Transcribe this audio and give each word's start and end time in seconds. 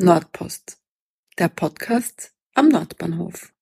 Nordpost, 0.00 0.80
der 1.38 1.46
Podcast 1.46 2.32
am 2.54 2.68
Nordbahnhof. 2.68 3.52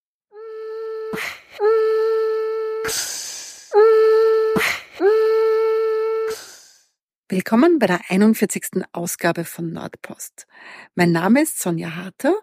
Willkommen 7.29 7.79
bei 7.79 7.87
der 7.87 8.01
41. 8.09 8.83
Ausgabe 8.93 9.45
von 9.45 9.75
Nordpost. 9.75 10.47
Mein 10.95 11.13
Name 11.13 11.43
ist 11.43 11.61
Sonja 11.61 11.97
Harter 11.97 12.35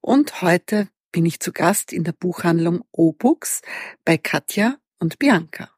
und 0.00 0.42
heute 0.42 0.88
bin 1.10 1.26
ich 1.26 1.40
zu 1.40 1.50
Gast 1.50 1.92
in 1.92 2.04
der 2.04 2.12
Buchhandlung 2.12 2.84
O-Books 2.92 3.62
bei 4.04 4.18
Katja 4.18 4.76
und 5.00 5.18
Bianca. 5.18 5.71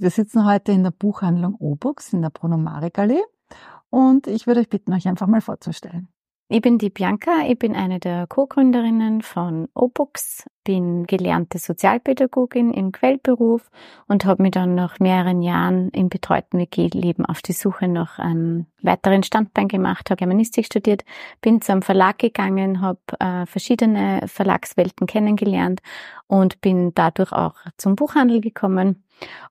Wir 0.00 0.08
sitzen 0.08 0.46
heute 0.46 0.72
in 0.72 0.82
der 0.82 0.92
Buchhandlung 0.92 1.56
Obux 1.56 2.14
in 2.14 2.22
der 2.22 2.30
Pronomarek-Allee 2.30 3.22
und 3.90 4.28
ich 4.28 4.46
würde 4.46 4.60
euch 4.60 4.70
bitten, 4.70 4.94
euch 4.94 5.06
einfach 5.06 5.26
mal 5.26 5.42
vorzustellen. 5.42 6.08
Ich 6.52 6.62
bin 6.62 6.78
die 6.78 6.90
Bianca, 6.90 7.46
ich 7.46 7.56
bin 7.56 7.76
eine 7.76 8.00
der 8.00 8.26
Co-Gründerinnen 8.26 9.22
von 9.22 9.68
Obux, 9.72 10.42
bin 10.64 11.06
gelernte 11.06 11.58
Sozialpädagogin 11.58 12.72
im 12.72 12.90
Quellberuf 12.90 13.70
und 14.08 14.24
habe 14.24 14.42
mich 14.42 14.50
dann 14.50 14.74
nach 14.74 14.98
mehreren 14.98 15.42
Jahren 15.42 15.90
im 15.90 16.08
betreuten 16.08 16.58
WG-Leben 16.58 17.24
auf 17.24 17.40
die 17.40 17.52
Suche 17.52 17.86
nach 17.86 18.18
einem 18.18 18.66
weiteren 18.82 19.22
Standbein 19.22 19.68
gemacht, 19.68 20.10
habe 20.10 20.18
Germanistik 20.18 20.66
studiert, 20.66 21.04
bin 21.40 21.62
zum 21.62 21.82
Verlag 21.82 22.18
gegangen, 22.18 22.80
habe 22.80 22.98
äh, 23.20 23.46
verschiedene 23.46 24.22
Verlagswelten 24.26 25.06
kennengelernt 25.06 25.82
und 26.26 26.60
bin 26.60 26.92
dadurch 26.96 27.30
auch 27.30 27.54
zum 27.76 27.94
Buchhandel 27.94 28.40
gekommen 28.40 29.04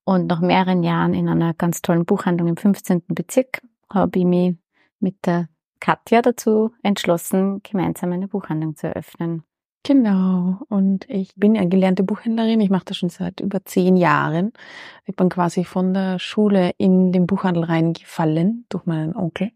und 0.04 0.28
nach 0.28 0.42
mehreren 0.42 0.84
Jahren 0.84 1.14
in 1.14 1.30
einer 1.30 1.54
ganz 1.54 1.82
tollen 1.82 2.04
Buchhandlung 2.04 2.50
im 2.50 2.58
15. 2.58 3.04
Bezirk 3.08 3.62
habe 3.90 4.20
ich 4.20 4.26
mich 4.26 4.58
mit 5.00 5.26
der 5.26 5.48
Katja 5.80 6.22
dazu 6.22 6.72
entschlossen, 6.84 7.62
gemeinsam 7.64 8.12
eine 8.12 8.28
Buchhandlung 8.28 8.76
zu 8.76 8.88
eröffnen. 8.88 9.44
Genau. 9.84 10.60
Und 10.68 11.10
ich 11.10 11.34
bin 11.36 11.56
ja 11.56 11.64
gelernte 11.64 12.04
Buchhändlerin. 12.04 12.60
Ich 12.60 12.70
mache 12.70 12.86
das 12.86 12.98
schon 12.98 13.10
seit 13.10 13.40
über 13.40 13.64
zehn 13.64 13.96
Jahren. 13.96 14.52
Ich 15.06 15.16
bin 15.16 15.30
quasi 15.30 15.64
von 15.64 15.94
der 15.94 16.20
Schule 16.20 16.72
in 16.78 17.12
den 17.12 17.26
Buchhandel 17.26 17.64
reingefallen 17.64 18.66
durch 18.70 18.86
meinen 18.86 19.16
Onkel 19.16 19.52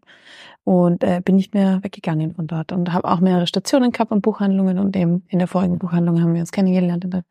und 0.64 1.04
äh, 1.04 1.20
bin 1.22 1.36
nicht 1.36 1.52
mehr 1.52 1.84
weggegangen 1.84 2.34
von 2.34 2.46
dort 2.46 2.72
und 2.72 2.92
habe 2.92 3.08
auch 3.08 3.20
mehrere 3.20 3.46
Stationen 3.46 3.92
gehabt 3.92 4.12
und 4.12 4.22
Buchhandlungen 4.22 4.78
und 4.78 4.96
eben 4.96 5.24
in 5.28 5.38
der 5.38 5.48
vorigen 5.48 5.78
Buchhandlung 5.78 6.20
haben 6.22 6.32
wir 6.32 6.40
uns 6.40 6.52
kennengelernt 6.52 7.04
in 7.04 7.10
der 7.10 7.24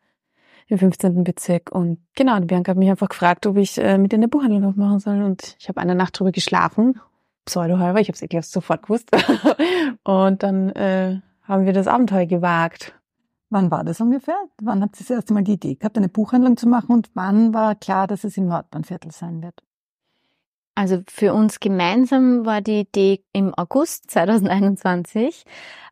im 0.67 0.77
15. 0.77 1.23
Bezirk. 1.23 1.71
Und 1.71 1.99
genau, 2.16 2.39
die 2.39 2.45
Bianca 2.45 2.71
hat 2.71 2.77
mich 2.77 2.89
einfach 2.89 3.09
gefragt, 3.09 3.45
ob 3.45 3.58
ich 3.58 3.77
äh, 3.77 3.97
mit 3.97 4.14
in 4.14 4.21
der 4.21 4.27
Buchhandlung 4.27 4.64
aufmachen 4.64 4.99
soll. 4.99 5.21
Und 5.21 5.55
ich 5.59 5.67
habe 5.67 5.81
eine 5.81 5.95
Nacht 5.95 6.17
drüber 6.17 6.31
geschlafen, 6.31 6.99
pseudo-halber, 7.45 7.99
ich 7.99 8.08
habe 8.08 8.16
es 8.16 8.22
eh 8.22 8.27
gleich 8.27 8.47
sofort 8.47 8.83
gewusst. 8.83 9.09
und 10.03 10.44
dann 10.44 10.69
äh, 10.72 11.22
haben 11.44 11.66
wir 11.66 11.73
das 11.73 11.88
Abenteuer 11.88 12.25
gewagt. 12.25 12.94
Wann 13.49 13.69
war 13.69 13.83
das 13.83 14.02
ungefähr? 14.02 14.38
Wann 14.61 14.81
habt 14.81 14.95
ihr 14.95 15.05
das 15.05 15.09
erste 15.09 15.33
Mal 15.33 15.44
die 15.44 15.53
Idee 15.53 15.75
gehabt, 15.75 15.97
eine 15.97 16.09
Buchhandlung 16.09 16.58
zu 16.58 16.67
machen 16.67 16.91
und 16.91 17.11
wann 17.14 17.53
war 17.53 17.75
klar, 17.75 18.08
dass 18.08 18.23
es 18.23 18.36
im 18.38 18.47
Nordbahnviertel 18.47 19.11
sein 19.11 19.44
wird? 19.44 19.61
Also 20.75 21.03
für 21.08 21.36
uns 21.36 21.59
gemeinsam 21.59 22.47
war 22.47 22.61
die 22.61 22.80
Idee 22.80 23.23
im 23.31 23.53
August 23.53 24.09
2021 24.09 25.44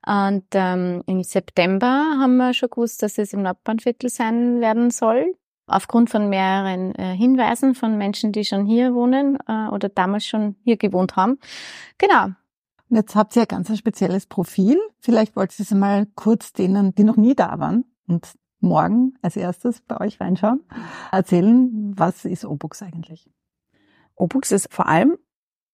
und 0.07 0.45
ähm, 0.53 1.03
im 1.05 1.23
September 1.23 2.17
haben 2.19 2.37
wir 2.37 2.55
schon 2.55 2.71
gewusst, 2.71 3.03
dass 3.03 3.19
es 3.19 3.31
im 3.33 3.43
Nordbahnviertel 3.43 4.09
sein 4.09 4.59
werden 4.59 4.89
soll. 4.89 5.35
Aufgrund 5.67 6.09
von 6.09 6.29
mehreren 6.29 6.93
äh, 6.95 7.15
Hinweisen 7.15 7.75
von 7.75 7.97
Menschen, 7.97 8.31
die 8.31 8.43
schon 8.43 8.65
hier 8.65 8.93
wohnen 8.93 9.37
äh, 9.47 9.67
oder 9.67 9.89
damals 9.89 10.25
schon 10.25 10.55
hier 10.63 10.77
gewohnt 10.77 11.15
haben. 11.15 11.39
Genau. 11.97 12.25
Und 12.89 12.97
jetzt 12.97 13.15
habt 13.15 13.35
ihr 13.35 13.43
ja 13.43 13.45
ganz 13.45 13.69
ein 13.69 13.77
spezielles 13.77 14.25
Profil. 14.25 14.77
Vielleicht 14.99 15.35
wollt 15.35 15.57
ihr 15.57 15.63
es 15.63 15.71
mal 15.71 16.07
kurz 16.15 16.51
denen, 16.51 16.93
die 16.93 17.05
noch 17.05 17.15
nie 17.15 17.35
da 17.35 17.57
waren 17.59 17.85
und 18.07 18.33
morgen 18.59 19.15
als 19.21 19.35
erstes 19.37 19.81
bei 19.81 19.99
euch 19.99 20.19
reinschauen, 20.19 20.63
erzählen, 21.11 21.93
was 21.97 22.25
ist 22.25 22.45
Obux 22.45 22.81
eigentlich? 22.81 23.29
Obux 24.15 24.51
ist 24.51 24.71
vor 24.71 24.87
allem 24.87 25.17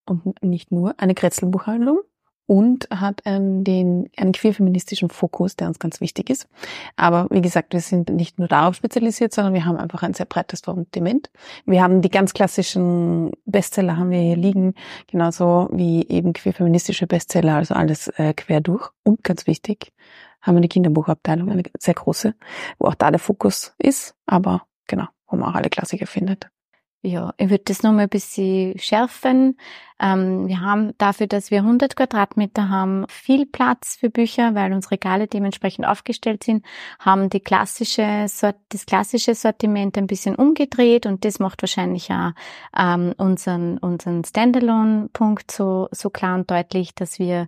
und 0.05 0.41
nicht 0.41 0.71
nur 0.71 0.99
eine 0.99 1.13
Kretzelbuchhandlung 1.13 1.99
und 2.47 2.87
hat 2.89 3.25
einen, 3.25 3.63
den, 3.63 4.09
einen 4.15 4.31
queerfeministischen 4.31 5.09
Fokus, 5.09 5.57
der 5.57 5.67
uns 5.67 5.79
ganz 5.79 6.01
wichtig 6.01 6.29
ist. 6.29 6.47
Aber 6.95 7.27
wie 7.29 7.41
gesagt, 7.41 7.73
wir 7.73 7.81
sind 7.81 8.09
nicht 8.09 8.39
nur 8.39 8.47
darauf 8.47 8.75
spezialisiert, 8.75 9.33
sondern 9.33 9.53
wir 9.53 9.65
haben 9.65 9.77
einfach 9.77 10.01
ein 10.01 10.13
sehr 10.13 10.25
breites 10.25 10.61
Sortiment. 10.61 11.29
Wir 11.65 11.83
haben 11.83 12.01
die 12.01 12.09
ganz 12.09 12.33
klassischen 12.33 13.31
Bestseller 13.45 13.97
haben 13.97 14.11
wir 14.11 14.21
hier 14.21 14.37
liegen, 14.37 14.73
genauso 15.07 15.69
wie 15.71 16.07
eben 16.07 16.33
queerfeministische 16.33 17.05
Bestseller, 17.05 17.55
also 17.55 17.73
alles 17.73 18.07
äh, 18.17 18.33
quer 18.33 18.61
durch. 18.61 18.89
Und 19.03 19.23
ganz 19.23 19.45
wichtig, 19.45 19.91
haben 20.41 20.55
wir 20.55 20.59
eine 20.59 20.69
Kinderbuchabteilung, 20.69 21.51
eine 21.51 21.63
sehr 21.77 21.93
große, 21.93 22.33
wo 22.79 22.87
auch 22.87 22.95
da 22.95 23.11
der 23.11 23.19
Fokus 23.19 23.75
ist, 23.77 24.15
aber 24.25 24.65
genau, 24.87 25.07
wo 25.27 25.35
man 25.35 25.49
auch 25.49 25.55
alle 25.55 25.69
Klassiker 25.69 26.07
findet. 26.07 26.47
Ja, 27.03 27.33
ich 27.37 27.49
würde 27.49 27.63
das 27.65 27.83
nochmal 27.83 28.03
ein 28.03 28.09
bisschen 28.09 28.77
schärfen. 28.79 29.57
Ähm, 29.99 30.47
wir 30.47 30.61
haben 30.61 30.93
dafür, 30.97 31.27
dass 31.27 31.51
wir 31.51 31.59
100 31.59 31.95
Quadratmeter 31.95 32.69
haben, 32.69 33.05
viel 33.09 33.45
Platz 33.45 33.95
für 33.99 34.09
Bücher, 34.09 34.53
weil 34.55 34.73
unsere 34.73 34.93
Regale 34.93 35.27
dementsprechend 35.27 35.87
aufgestellt 35.87 36.43
sind, 36.43 36.65
haben 36.99 37.29
die 37.29 37.39
klassische, 37.39 38.25
das 38.69 38.85
klassische 38.85 39.35
Sortiment 39.35 39.97
ein 39.97 40.07
bisschen 40.07 40.35
umgedreht 40.35 41.05
und 41.05 41.25
das 41.25 41.39
macht 41.39 41.63
wahrscheinlich 41.63 42.11
auch 42.11 42.31
ähm, 42.77 43.13
unseren, 43.17 43.77
unseren 43.79 44.23
Standalone-Punkt 44.23 45.51
so, 45.51 45.87
so 45.91 46.09
klar 46.09 46.35
und 46.35 46.51
deutlich, 46.51 46.93
dass 46.93 47.19
wir 47.19 47.47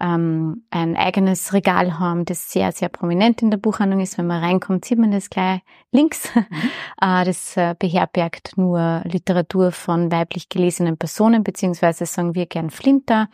ähm, 0.00 0.64
ein 0.70 0.96
eigenes 0.96 1.52
Regal 1.52 1.98
haben, 1.98 2.24
das 2.24 2.50
sehr, 2.50 2.72
sehr 2.72 2.88
prominent 2.88 3.42
in 3.42 3.50
der 3.50 3.58
Buchhandlung 3.58 4.00
ist. 4.00 4.16
Wenn 4.16 4.26
man 4.26 4.42
reinkommt, 4.42 4.84
sieht 4.84 4.98
man 4.98 5.10
das 5.10 5.28
gleich 5.28 5.60
links. 5.92 6.34
Mhm. 6.34 6.46
Äh, 7.02 7.24
das 7.24 7.56
äh, 7.56 7.74
beherbergt 7.78 8.52
nur 8.56 9.00
Literatur 9.04 9.72
von 9.72 10.12
weiblich 10.12 10.50
gelesenen 10.50 10.98
Personen 10.98 11.42
beziehungsweise 11.42 11.89
beziehungsweise 11.90 12.06
sagen 12.06 12.34
wir 12.34 12.46
gern 12.46 12.70
Flinter. 12.70 13.28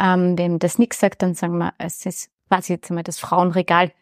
Ähm, 0.00 0.36
wem 0.36 0.58
das 0.58 0.78
nichts 0.78 1.00
sagt, 1.00 1.22
dann 1.22 1.34
sagen 1.34 1.58
wir, 1.58 1.72
es 1.78 2.04
ist 2.06 2.30
quasi 2.48 2.74
jetzt 2.74 2.90
einmal 2.90 3.04
das 3.04 3.18
Frauenregal 3.18 3.92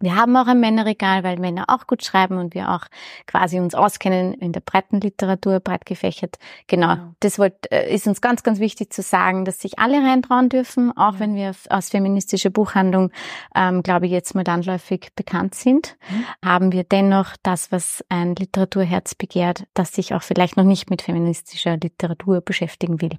wir 0.00 0.14
haben 0.14 0.36
auch 0.36 0.46
ein 0.46 0.60
Männerregal, 0.60 1.24
weil 1.24 1.38
Männer 1.38 1.64
auch 1.68 1.86
gut 1.86 2.04
schreiben 2.04 2.38
und 2.38 2.54
wir 2.54 2.70
auch 2.70 2.86
quasi 3.26 3.58
uns 3.58 3.74
auskennen 3.74 4.34
in 4.34 4.52
der 4.52 4.60
breiten 4.60 5.00
Literatur, 5.00 5.58
breit 5.60 5.86
gefächert. 5.86 6.38
Genau, 6.68 6.88
ja. 6.88 7.14
das 7.20 7.38
wollt, 7.38 7.70
äh, 7.72 7.92
ist 7.92 8.06
uns 8.06 8.20
ganz, 8.20 8.42
ganz 8.42 8.60
wichtig 8.60 8.92
zu 8.92 9.02
sagen, 9.02 9.44
dass 9.44 9.60
sich 9.60 9.78
alle 9.78 9.98
reintrauen 9.98 10.48
dürfen, 10.48 10.96
auch 10.96 11.14
ja. 11.14 11.20
wenn 11.20 11.34
wir 11.34 11.52
aus 11.70 11.88
feministischer 11.90 12.50
Buchhandlung, 12.50 13.10
ähm, 13.54 13.82
glaube 13.82 14.06
ich, 14.06 14.12
jetzt 14.12 14.34
mal 14.34 14.44
landläufig 14.46 15.08
bekannt 15.16 15.54
sind, 15.54 15.96
mhm. 16.10 16.48
haben 16.48 16.72
wir 16.72 16.84
dennoch 16.84 17.36
das, 17.42 17.72
was 17.72 18.04
ein 18.08 18.36
Literaturherz 18.36 19.14
begehrt, 19.14 19.64
das 19.74 19.92
sich 19.92 20.14
auch 20.14 20.22
vielleicht 20.22 20.56
noch 20.56 20.64
nicht 20.64 20.90
mit 20.90 21.02
feministischer 21.02 21.76
Literatur 21.76 22.40
beschäftigen 22.40 23.00
will. 23.00 23.18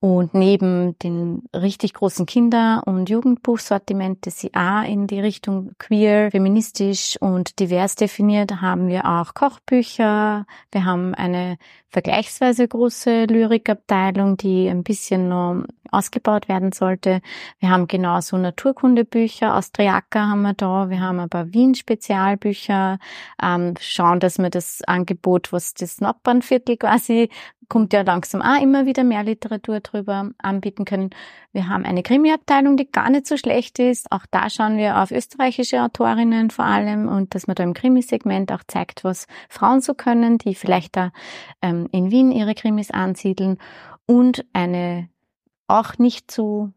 Und 0.00 0.34
neben 0.34 0.98
den 0.98 1.44
richtig 1.54 1.94
großen 1.94 2.26
Kinder- 2.26 2.82
und 2.86 3.08
Jugendbuchsortiment, 3.08 4.26
das 4.26 4.40
sie 4.40 4.52
auch 4.52 4.82
in 4.82 5.06
die 5.06 5.20
Richtung 5.20 5.70
queer, 5.92 6.30
feministisch 6.30 7.18
und 7.20 7.60
divers 7.60 7.96
definiert, 7.96 8.62
haben 8.62 8.88
wir 8.88 9.04
auch 9.04 9.34
Kochbücher. 9.34 10.46
Wir 10.70 10.84
haben 10.86 11.14
eine 11.14 11.58
vergleichsweise 11.90 12.66
große 12.66 13.26
Lyrikabteilung, 13.26 14.38
die 14.38 14.68
ein 14.68 14.84
bisschen 14.84 15.28
noch 15.28 15.64
ausgebaut 15.90 16.48
werden 16.48 16.72
sollte. 16.72 17.20
Wir 17.58 17.68
haben 17.68 17.88
genauso 17.88 18.38
Naturkundebücher, 18.38 19.54
Austriaker 19.54 20.30
haben 20.30 20.40
wir 20.40 20.54
da. 20.54 20.88
Wir 20.88 21.00
haben 21.00 21.20
aber 21.20 21.52
Wien-Spezialbücher. 21.52 22.98
Ähm, 23.42 23.74
schauen, 23.78 24.18
dass 24.18 24.38
wir 24.38 24.48
das 24.48 24.80
Angebot, 24.86 25.52
was 25.52 25.74
das 25.74 26.00
Nachbarnviertel 26.00 26.78
quasi 26.78 27.28
kommt 27.72 27.94
ja 27.94 28.02
langsam 28.02 28.42
auch 28.42 28.60
immer 28.60 28.84
wieder 28.84 29.02
mehr 29.02 29.22
Literatur 29.22 29.80
drüber 29.80 30.30
anbieten 30.36 30.84
können. 30.84 31.08
Wir 31.52 31.70
haben 31.70 31.86
eine 31.86 32.02
Krimi-Abteilung, 32.02 32.76
die 32.76 32.90
gar 32.90 33.08
nicht 33.08 33.26
so 33.26 33.38
schlecht 33.38 33.78
ist. 33.78 34.12
Auch 34.12 34.26
da 34.30 34.50
schauen 34.50 34.76
wir 34.76 34.98
auf 34.98 35.10
österreichische 35.10 35.81
Autorinnen 35.82 36.50
vor 36.50 36.64
allem 36.64 37.08
und 37.08 37.34
dass 37.34 37.46
man 37.46 37.56
da 37.56 37.62
im 37.62 37.74
Krimisegment 37.74 38.52
auch 38.52 38.62
zeigt, 38.66 39.04
was 39.04 39.26
Frauen 39.48 39.80
so 39.80 39.94
können, 39.94 40.38
die 40.38 40.54
vielleicht 40.54 40.96
da 40.96 41.12
ähm, 41.60 41.88
in 41.92 42.10
Wien 42.10 42.32
ihre 42.32 42.54
Krimis 42.54 42.90
ansiedeln. 42.90 43.58
Und 44.06 44.44
eine 44.52 45.08
auch 45.68 45.98
nicht 45.98 46.30
so 46.30 46.72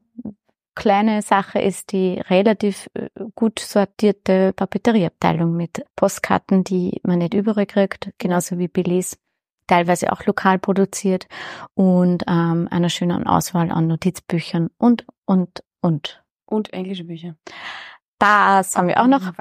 kleine 0.76 1.22
Sache 1.22 1.60
ist 1.60 1.92
die 1.92 2.20
relativ 2.30 2.90
äh, 2.94 3.10
gut 3.34 3.60
sortierte 3.60 4.54
Papeterieabteilung 4.54 5.56
mit 5.56 5.86
Postkarten, 5.96 6.64
die 6.64 7.00
man 7.04 7.20
nicht 7.20 7.34
überall 7.34 7.66
kriegt, 7.66 8.12
genauso 8.18 8.60
wie 8.60 8.68
Billys 8.68 9.18
teilweise 9.68 10.12
auch 10.12 10.26
lokal 10.26 10.60
produziert 10.60 11.28
und 11.74 12.24
ähm, 12.28 12.68
einer 12.70 12.90
schönen 12.90 13.26
Auswahl 13.26 13.72
an 13.72 13.88
Notizbüchern 13.88 14.70
und, 14.78 15.06
und, 15.26 15.64
und. 15.82 16.24
Und 16.46 16.72
englische 16.74 17.06
Bücher. 17.06 17.36
Das 18.20 18.78
haben 18.78 18.88
wir 18.88 19.02
auch 19.02 19.08
noch, 19.08 19.34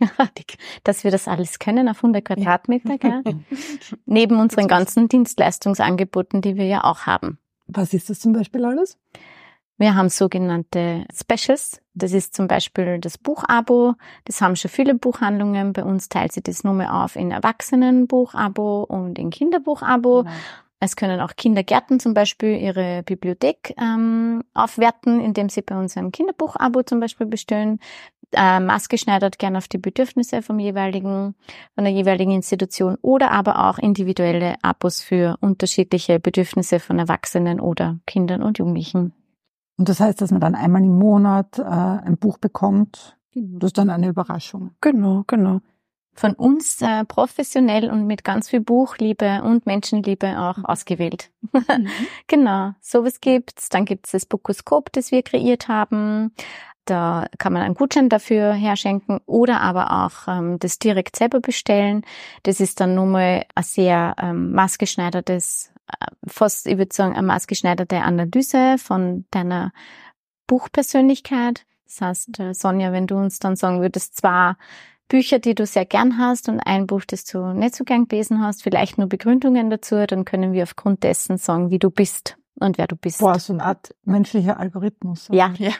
dass 0.84 1.04
wir 1.04 1.10
das 1.10 1.28
alles 1.28 1.58
können 1.58 1.88
auf 1.88 1.98
100 1.98 2.24
Quadratmeter, 2.24 2.98
gell? 2.98 3.22
neben 4.06 4.38
unseren 4.38 4.68
ganzen 4.68 5.08
Dienstleistungsangeboten, 5.08 6.42
die 6.42 6.56
wir 6.56 6.66
ja 6.66 6.84
auch 6.84 7.06
haben. 7.06 7.38
Was 7.66 7.94
ist 7.94 8.10
das 8.10 8.20
zum 8.20 8.32
Beispiel 8.32 8.64
alles? 8.64 8.98
Wir 9.78 9.94
haben 9.94 10.08
sogenannte 10.08 11.06
Specials. 11.14 11.80
Das 11.94 12.12
ist 12.12 12.34
zum 12.34 12.48
Beispiel 12.48 12.98
das 12.98 13.16
Buchabo. 13.16 13.94
Das 14.24 14.40
haben 14.40 14.56
schon 14.56 14.70
viele 14.70 14.94
Buchhandlungen. 14.94 15.72
Bei 15.72 15.84
uns 15.84 16.08
teilt 16.08 16.32
sich 16.32 16.42
das 16.42 16.64
nur 16.64 16.74
mehr 16.74 16.92
auf 16.94 17.14
in 17.14 17.30
Erwachsenenbuchabo 17.30 18.82
und 18.82 19.18
in 19.20 19.30
Kinderbuchabo. 19.30 20.24
Genau. 20.24 20.34
Es 20.80 20.94
können 20.94 21.20
auch 21.20 21.34
Kindergärten 21.36 21.98
zum 21.98 22.14
Beispiel 22.14 22.56
ihre 22.56 23.02
Bibliothek 23.02 23.74
ähm, 23.80 24.44
aufwerten, 24.54 25.20
indem 25.20 25.48
sie 25.48 25.62
bei 25.62 25.76
uns 25.76 25.96
ein 25.96 26.12
Kinderbuchabo 26.12 26.82
zum 26.82 27.00
Beispiel 27.00 27.26
bestellen. 27.26 27.80
Äh, 28.32 28.60
maßgeschneidert 28.60 29.38
gern 29.38 29.56
auf 29.56 29.68
die 29.68 29.78
Bedürfnisse 29.78 30.42
vom 30.42 30.58
jeweiligen, 30.58 31.34
von 31.74 31.84
der 31.84 31.92
jeweiligen 31.92 32.32
Institution 32.32 32.98
oder 33.00 33.30
aber 33.30 33.70
auch 33.70 33.78
individuelle 33.78 34.56
Abos 34.60 35.00
für 35.00 35.38
unterschiedliche 35.40 36.20
Bedürfnisse 36.20 36.78
von 36.78 36.98
Erwachsenen 36.98 37.58
oder 37.58 38.00
Kindern 38.06 38.42
und 38.42 38.58
Jugendlichen. 38.58 39.14
Und 39.78 39.88
das 39.88 40.00
heißt, 40.00 40.20
dass 40.20 40.30
man 40.30 40.40
dann 40.40 40.54
einmal 40.54 40.82
im 40.82 40.98
Monat 40.98 41.58
äh, 41.58 41.62
ein 41.62 42.18
Buch 42.18 42.36
bekommt. 42.36 43.16
Genau. 43.32 43.60
Das 43.60 43.68
ist 43.68 43.78
dann 43.78 43.88
eine 43.88 44.08
Überraschung. 44.08 44.72
Genau, 44.82 45.24
genau. 45.26 45.60
Von 46.12 46.34
uns 46.34 46.82
äh, 46.82 47.04
professionell 47.04 47.88
und 47.88 48.06
mit 48.06 48.24
ganz 48.24 48.50
viel 48.50 48.60
Buchliebe 48.60 49.42
und 49.44 49.66
Menschenliebe 49.66 50.38
auch 50.38 50.56
mhm. 50.58 50.66
ausgewählt. 50.66 51.30
Mhm. 51.52 51.88
genau, 52.26 52.72
sowas 52.80 53.20
gibt's. 53.20 53.68
Dann 53.70 53.86
gibt's 53.86 54.10
das 54.10 54.26
Bukoskop, 54.26 54.92
das 54.92 55.12
wir 55.12 55.22
kreiert 55.22 55.68
haben. 55.68 56.32
Da 56.88 57.26
kann 57.38 57.52
man 57.52 57.62
einen 57.62 57.74
Gutschein 57.74 58.08
dafür 58.08 58.52
herschenken 58.52 59.20
oder 59.26 59.60
aber 59.60 60.04
auch 60.04 60.28
ähm, 60.28 60.58
das 60.58 60.78
direkt 60.78 61.16
selber 61.16 61.40
bestellen. 61.40 62.02
Das 62.44 62.60
ist 62.60 62.80
dann 62.80 62.94
nun 62.94 63.10
mal 63.10 63.44
ein 63.54 63.62
sehr 63.62 64.14
ähm, 64.18 64.52
maßgeschneidertes 64.52 65.72
fast, 66.26 66.66
ich 66.66 66.78
würde 66.78 66.94
sagen, 66.94 67.14
eine 67.14 67.26
maßgeschneiderte 67.26 68.02
Analyse 68.02 68.76
von 68.78 69.24
deiner 69.30 69.72
Buchpersönlichkeit. 70.46 71.64
Das 71.86 72.00
heißt, 72.00 72.40
äh, 72.40 72.54
Sonja, 72.54 72.92
wenn 72.92 73.06
du 73.06 73.16
uns 73.16 73.38
dann 73.38 73.56
sagen 73.56 73.80
würdest, 73.80 74.16
zwei 74.16 74.54
Bücher, 75.08 75.38
die 75.38 75.54
du 75.54 75.64
sehr 75.64 75.86
gern 75.86 76.18
hast 76.18 76.48
und 76.48 76.60
ein 76.60 76.86
Buch, 76.86 77.02
das 77.06 77.24
du 77.24 77.54
nicht 77.54 77.74
so 77.74 77.84
gern 77.84 78.08
gelesen 78.08 78.42
hast, 78.42 78.62
vielleicht 78.62 78.98
nur 78.98 79.08
Begründungen 79.08 79.70
dazu, 79.70 80.06
dann 80.06 80.24
können 80.24 80.52
wir 80.52 80.64
aufgrund 80.64 81.02
dessen 81.02 81.38
sagen, 81.38 81.70
wie 81.70 81.78
du 81.78 81.90
bist 81.90 82.36
und 82.60 82.78
wer 82.78 82.86
du 82.86 82.96
bist. 82.96 83.20
Boah, 83.20 83.38
so 83.38 83.52
eine 83.52 83.64
Art 83.64 83.94
menschlicher 84.04 84.58
Algorithmus. 84.58 85.28
Ja, 85.30 85.52
ja, 85.58 85.72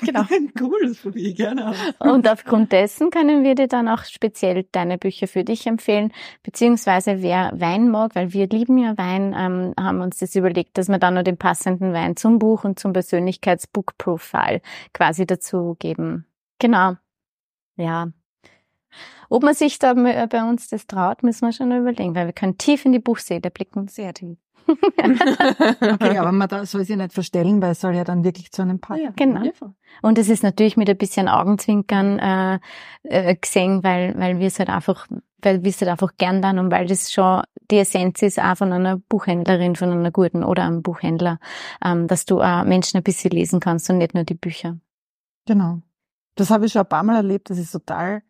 genau. 0.00 0.22
cool, 0.60 0.86
das 0.86 1.04
würde 1.04 1.18
ich 1.18 1.36
gerne. 1.36 1.74
Und 1.98 2.28
aufgrund 2.28 2.72
dessen 2.72 3.10
können 3.10 3.44
wir 3.44 3.54
dir 3.54 3.68
dann 3.68 3.88
auch 3.88 4.04
speziell 4.04 4.64
deine 4.72 4.98
Bücher 4.98 5.28
für 5.28 5.44
dich 5.44 5.66
empfehlen, 5.66 6.12
beziehungsweise 6.42 7.22
wer 7.22 7.52
Wein 7.54 7.90
mag, 7.90 8.14
weil 8.14 8.32
wir 8.32 8.48
lieben 8.48 8.78
ja 8.78 8.96
Wein, 8.98 9.34
ähm, 9.36 9.74
haben 9.78 10.00
uns 10.00 10.18
das 10.18 10.34
überlegt, 10.34 10.78
dass 10.78 10.88
wir 10.88 10.98
dann 10.98 11.14
nur 11.14 11.22
den 11.22 11.36
passenden 11.36 11.92
Wein 11.92 12.16
zum 12.16 12.38
Buch 12.38 12.64
und 12.64 12.78
zum 12.78 12.92
Persönlichkeitsbook-Profile 12.92 14.60
quasi 14.92 15.26
dazu 15.26 15.76
geben. 15.78 16.26
Genau. 16.58 16.94
Ja, 17.76 18.08
ob 19.30 19.42
man 19.42 19.54
sich 19.54 19.78
da 19.78 19.92
bei 19.94 20.42
uns 20.42 20.68
das 20.68 20.86
traut, 20.86 21.22
müssen 21.22 21.46
wir 21.46 21.52
schon 21.52 21.70
überlegen, 21.70 22.14
weil 22.14 22.26
wir 22.26 22.32
können 22.32 22.56
tief 22.56 22.84
in 22.84 22.92
die 22.92 22.98
Buchseele 22.98 23.50
blicken, 23.50 23.88
sehr 23.88 24.14
tief. 24.14 24.38
okay, 25.82 26.18
aber 26.18 26.32
man 26.32 26.48
soll 26.66 26.84
sich 26.84 26.96
nicht 26.96 27.12
verstellen, 27.12 27.62
weil 27.62 27.72
es 27.72 27.80
soll 27.80 27.94
ja 27.94 28.04
dann 28.04 28.24
wirklich 28.24 28.52
zu 28.52 28.62
einem 28.62 28.80
Paar. 28.80 28.98
Ja, 28.98 29.10
genau. 29.16 29.42
Und 30.02 30.18
es 30.18 30.28
ist 30.28 30.42
natürlich 30.42 30.76
mit 30.76 30.88
ein 30.90 30.98
bisschen 30.98 31.28
Augenzwinkern 31.28 32.18
äh, 32.18 32.58
äh, 33.04 33.36
gesehen, 33.36 33.82
weil, 33.82 34.14
weil 34.18 34.38
wir 34.38 34.48
es 34.48 34.58
halt 34.58 34.68
einfach, 34.68 35.06
weil 35.40 35.62
wir 35.62 35.70
es 35.70 35.80
halt 35.80 35.90
einfach 35.90 36.16
gern 36.16 36.42
dann 36.42 36.58
und 36.58 36.70
weil 36.70 36.86
das 36.86 37.12
schon 37.12 37.42
die 37.70 37.78
Essenz 37.78 38.22
ist 38.22 38.40
auch 38.40 38.56
von 38.56 38.72
einer 38.72 38.96
Buchhändlerin, 38.96 39.76
von 39.76 39.90
einer 39.90 40.10
guten 40.10 40.44
oder 40.44 40.64
einem 40.64 40.82
Buchhändler, 40.82 41.38
ähm, 41.84 42.06
dass 42.06 42.24
du 42.24 42.40
auch 42.40 42.64
Menschen 42.64 42.96
ein 42.98 43.02
bisschen 43.02 43.30
lesen 43.30 43.60
kannst 43.60 43.90
und 43.90 43.98
nicht 43.98 44.14
nur 44.14 44.24
die 44.24 44.34
Bücher. 44.34 44.78
Genau. 45.46 45.80
Das 46.34 46.50
habe 46.50 46.66
ich 46.66 46.72
schon 46.72 46.82
ein 46.82 46.88
paar 46.88 47.02
Mal 47.02 47.16
erlebt. 47.16 47.50
Das 47.50 47.58
ist 47.58 47.72
total 47.72 48.22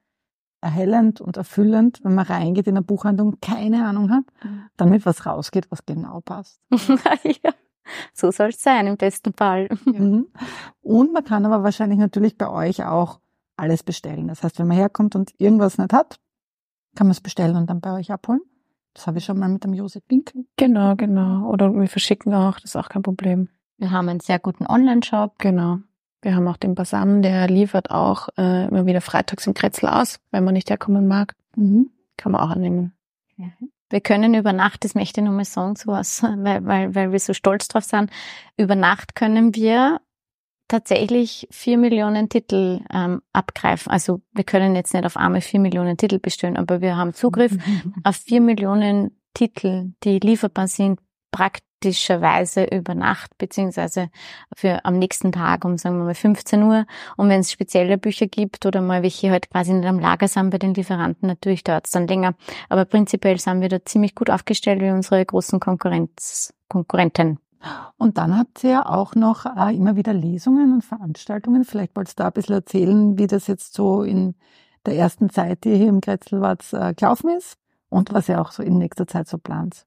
erhellend 0.60 1.20
und 1.20 1.36
erfüllend, 1.36 2.00
wenn 2.02 2.14
man 2.14 2.26
reingeht 2.26 2.66
in 2.66 2.76
eine 2.76 2.84
Buchhandlung, 2.84 3.38
keine 3.40 3.86
Ahnung 3.86 4.10
hat, 4.10 4.24
mhm. 4.42 4.64
damit 4.76 5.06
was 5.06 5.24
rausgeht, 5.26 5.70
was 5.70 5.86
genau 5.86 6.20
passt. 6.20 6.60
ja, 6.70 7.52
so 8.12 8.30
soll 8.30 8.48
es 8.48 8.60
sein, 8.60 8.86
im 8.86 8.96
besten 8.96 9.32
Fall. 9.32 9.68
Mhm. 9.84 10.28
Und 10.80 11.12
man 11.12 11.24
kann 11.24 11.46
aber 11.46 11.62
wahrscheinlich 11.62 11.98
natürlich 11.98 12.36
bei 12.36 12.48
euch 12.48 12.84
auch 12.84 13.20
alles 13.56 13.82
bestellen. 13.82 14.28
Das 14.28 14.42
heißt, 14.42 14.58
wenn 14.58 14.68
man 14.68 14.76
herkommt 14.76 15.14
und 15.16 15.32
irgendwas 15.38 15.78
nicht 15.78 15.92
hat, 15.92 16.18
kann 16.96 17.06
man 17.06 17.12
es 17.12 17.20
bestellen 17.20 17.56
und 17.56 17.68
dann 17.70 17.80
bei 17.80 17.92
euch 17.92 18.10
abholen. 18.10 18.40
Das 18.94 19.06
habe 19.06 19.18
ich 19.18 19.24
schon 19.24 19.38
mal 19.38 19.48
mit 19.48 19.62
dem 19.62 19.74
Josef 19.74 20.02
Winkel. 20.08 20.46
Genau, 20.56 20.96
genau. 20.96 21.48
Oder 21.48 21.72
wir 21.72 21.88
verschicken 21.88 22.34
auch, 22.34 22.54
das 22.54 22.70
ist 22.70 22.76
auch 22.76 22.88
kein 22.88 23.02
Problem. 23.02 23.48
Wir 23.76 23.92
haben 23.92 24.08
einen 24.08 24.20
sehr 24.20 24.40
guten 24.40 24.66
Online-Shop. 24.66 25.38
Genau. 25.38 25.78
Wir 26.20 26.34
haben 26.34 26.48
auch 26.48 26.56
den 26.56 26.74
Basam, 26.74 27.22
der 27.22 27.48
liefert 27.48 27.90
auch 27.90 28.28
äh, 28.36 28.66
immer 28.66 28.86
wieder 28.86 29.00
freitags 29.00 29.46
im 29.46 29.54
Kretzel 29.54 29.88
aus, 29.88 30.18
wenn 30.30 30.44
man 30.44 30.54
nicht 30.54 30.70
herkommen 30.70 31.06
mag. 31.06 31.34
Mhm. 31.54 31.90
Kann 32.16 32.32
man 32.32 32.40
auch 32.40 32.50
annehmen. 32.50 32.92
Wir 33.90 34.00
können 34.00 34.34
über 34.34 34.52
Nacht, 34.52 34.84
das 34.84 34.94
möchte 34.94 35.20
ich 35.20 35.24
nur 35.24 35.34
mal 35.34 35.44
sagen, 35.44 35.76
sowas, 35.76 36.22
weil, 36.36 36.64
weil, 36.66 36.94
weil 36.94 37.12
wir 37.12 37.20
so 37.20 37.34
stolz 37.34 37.68
drauf 37.68 37.84
sind, 37.84 38.10
über 38.56 38.74
Nacht 38.74 39.14
können 39.14 39.54
wir 39.54 40.00
tatsächlich 40.66 41.48
vier 41.50 41.78
Millionen 41.78 42.28
Titel 42.28 42.80
ähm, 42.92 43.22
abgreifen. 43.32 43.90
Also 43.90 44.20
wir 44.32 44.44
können 44.44 44.76
jetzt 44.76 44.92
nicht 44.92 45.06
auf 45.06 45.16
einmal 45.16 45.40
vier 45.40 45.60
Millionen 45.60 45.96
Titel 45.96 46.18
bestellen, 46.18 46.58
aber 46.58 46.80
wir 46.80 46.96
haben 46.96 47.14
Zugriff 47.14 47.56
auf 48.04 48.16
vier 48.16 48.40
Millionen 48.40 49.18
Titel, 49.34 49.92
die 50.04 50.18
lieferbar 50.18 50.68
sind, 50.68 51.00
praktisch 51.30 51.67
praktischerweise 51.78 52.64
über 52.64 52.94
Nacht 52.94 53.38
beziehungsweise 53.38 54.10
für 54.54 54.84
am 54.84 54.98
nächsten 54.98 55.30
Tag 55.32 55.64
um 55.64 55.78
sagen 55.78 55.98
wir 55.98 56.04
mal 56.04 56.14
15 56.14 56.62
Uhr. 56.62 56.86
Und 57.16 57.28
wenn 57.28 57.40
es 57.40 57.52
spezielle 57.52 57.98
Bücher 57.98 58.26
gibt 58.26 58.66
oder 58.66 58.80
mal 58.80 59.02
welche 59.02 59.30
halt 59.30 59.50
quasi 59.50 59.72
nicht 59.72 59.86
am 59.86 60.00
Lager 60.00 60.26
sind 60.26 60.50
bei 60.50 60.58
den 60.58 60.74
Lieferanten, 60.74 61.28
natürlich 61.28 61.62
dauert 61.62 61.86
es 61.86 61.92
dann 61.92 62.08
länger. 62.08 62.34
Aber 62.68 62.84
prinzipiell 62.84 63.38
sind 63.38 63.60
wir 63.60 63.68
da 63.68 63.84
ziemlich 63.84 64.14
gut 64.14 64.30
aufgestellt 64.30 64.80
wie 64.80 64.90
unsere 64.90 65.24
großen 65.24 65.60
Konkurrenz, 65.60 66.52
Konkurrenten. 66.68 67.38
Und 67.96 68.18
dann 68.18 68.36
habt 68.36 68.62
ihr 68.64 68.70
ja 68.70 68.86
auch 68.86 69.14
noch 69.14 69.46
äh, 69.46 69.74
immer 69.74 69.96
wieder 69.96 70.12
Lesungen 70.12 70.72
und 70.72 70.84
Veranstaltungen. 70.84 71.64
Vielleicht 71.64 71.96
wollt 71.96 72.08
ihr 72.10 72.14
da 72.16 72.26
ein 72.26 72.32
bisschen 72.32 72.54
erzählen, 72.54 73.18
wie 73.18 73.26
das 73.26 73.46
jetzt 73.46 73.74
so 73.74 74.02
in 74.02 74.34
der 74.86 74.96
ersten 74.96 75.30
Zeit, 75.30 75.64
die 75.64 75.76
hier 75.76 75.88
im 75.88 76.00
Kretzelwatz 76.00 76.72
äh, 76.72 76.94
gelaufen 76.94 77.30
ist 77.30 77.56
und 77.88 78.12
was 78.12 78.28
ihr 78.28 78.40
auch 78.40 78.52
so 78.52 78.62
in 78.62 78.78
nächster 78.78 79.06
Zeit 79.06 79.28
so 79.28 79.38
plant. 79.38 79.86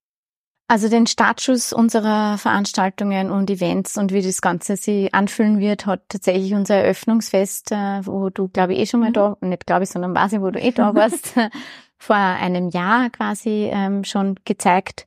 Also 0.71 0.87
den 0.87 1.05
Startschuss 1.05 1.73
unserer 1.73 2.37
Veranstaltungen 2.37 3.29
und 3.29 3.49
Events 3.49 3.97
und 3.97 4.13
wie 4.13 4.21
das 4.21 4.41
Ganze 4.41 4.77
sich 4.77 5.13
anfühlen 5.13 5.59
wird, 5.59 5.85
hat 5.85 6.03
tatsächlich 6.07 6.53
unser 6.53 6.75
Eröffnungsfest, 6.75 7.73
äh, 7.73 8.05
wo 8.05 8.29
du, 8.29 8.47
glaube 8.47 8.71
ich, 8.71 8.79
eh 8.79 8.85
schon 8.85 9.01
mal 9.01 9.09
mhm. 9.09 9.13
da, 9.13 9.37
nicht 9.41 9.65
glaube 9.67 9.83
ich, 9.83 9.89
sondern 9.89 10.15
weiß 10.15 10.31
ich, 10.31 10.39
wo 10.39 10.49
du 10.49 10.61
eh 10.61 10.71
da 10.71 10.95
warst, 10.95 11.35
vor 11.97 12.15
einem 12.15 12.69
Jahr 12.69 13.09
quasi 13.09 13.69
ähm, 13.69 14.05
schon 14.05 14.35
gezeigt. 14.45 15.05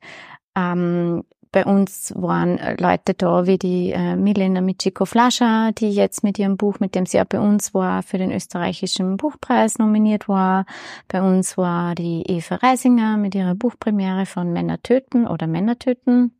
Ähm, 0.55 1.23
bei 1.55 1.63
uns 1.63 2.13
waren 2.17 2.57
äh, 2.57 2.75
Leute 2.77 3.13
da 3.13 3.47
wie 3.47 3.57
die 3.57 3.93
äh, 3.93 4.17
Milena 4.17 4.59
Michiko-Flascher, 4.59 5.71
die 5.71 5.89
jetzt 5.89 6.21
mit 6.21 6.37
ihrem 6.37 6.57
Buch, 6.57 6.81
mit 6.81 6.95
dem 6.95 7.05
sie 7.05 7.21
auch 7.21 7.25
bei 7.25 7.39
uns 7.39 7.73
war, 7.73 8.03
für 8.03 8.17
den 8.17 8.29
österreichischen 8.33 9.15
Buchpreis 9.15 9.77
nominiert 9.77 10.27
war. 10.27 10.65
Bei 11.07 11.21
uns 11.21 11.57
war 11.57 11.95
die 11.95 12.23
Eva 12.27 12.55
Reisinger 12.55 13.15
mit 13.15 13.35
ihrer 13.35 13.55
Buchpremiere 13.55 14.25
von 14.25 14.51
Männer 14.51 14.83
töten 14.83 15.27
oder 15.27 15.47
Männer 15.47 15.79
töten 15.79 16.33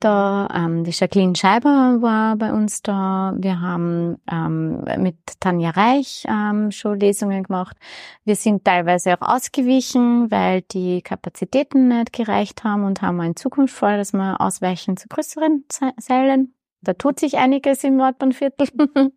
da. 0.00 0.48
Ähm, 0.54 0.84
die 0.84 0.90
Jacqueline 0.90 1.36
Scheiber 1.36 1.98
war 2.00 2.36
bei 2.36 2.52
uns 2.52 2.82
da. 2.82 3.34
Wir 3.36 3.60
haben 3.60 4.18
ähm, 4.30 4.84
mit 4.98 5.16
Tanja 5.40 5.70
Reich 5.70 6.24
ähm, 6.28 6.70
schon 6.70 6.98
Lesungen 6.98 7.44
gemacht. 7.44 7.76
Wir 8.24 8.36
sind 8.36 8.64
teilweise 8.64 9.14
auch 9.14 9.34
ausgewichen, 9.34 10.30
weil 10.30 10.62
die 10.62 11.02
Kapazitäten 11.02 11.88
nicht 11.88 12.12
gereicht 12.12 12.64
haben 12.64 12.84
und 12.84 13.02
haben 13.02 13.20
in 13.20 13.36
Zukunft 13.36 13.74
vor, 13.74 13.96
dass 13.96 14.12
wir 14.12 14.40
ausweichen 14.52 14.96
zu 14.96 15.08
größeren 15.08 15.64
Sälen. 15.98 16.54
Da 16.82 16.94
tut 16.94 17.20
sich 17.20 17.38
einiges 17.38 17.84
im 17.84 17.96
Nordbahnviertel. 17.96 18.68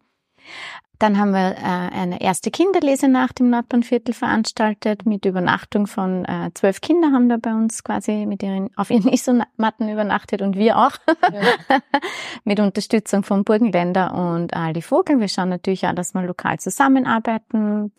Dann 0.99 1.17
haben 1.17 1.31
wir 1.31 1.57
äh, 1.57 1.93
eine 1.93 2.21
erste 2.21 2.51
Kinderlesenacht 2.51 3.41
im 3.41 3.49
Nordbahnviertel 3.49 4.13
veranstaltet 4.13 5.05
mit 5.05 5.25
Übernachtung 5.25 5.87
von 5.87 6.23
äh, 6.23 6.51
zwölf 6.53 6.79
Kindern 6.79 7.13
haben 7.13 7.27
da 7.27 7.35
bei 7.35 7.53
uns 7.53 7.83
quasi 7.83 8.25
mit 8.25 8.41
ihren 8.43 8.69
auf 8.77 8.91
ihren 8.91 9.09
Isomatten 9.13 9.89
übernachtet 9.89 10.41
und 10.41 10.55
wir 10.55 10.77
auch 10.77 10.93
ja. 11.33 11.79
mit 12.45 12.61
Unterstützung 12.61 13.23
von 13.23 13.43
Burgenländer 13.43 14.13
und 14.13 14.55
Ali 14.55 14.81
Vogel. 14.81 15.19
Wir 15.19 15.27
schauen 15.27 15.49
natürlich 15.49 15.85
auch, 15.85 15.93
dass 15.93 16.13
wir 16.13 16.21
lokal 16.21 16.59
zusammenarbeiten. 16.59 17.91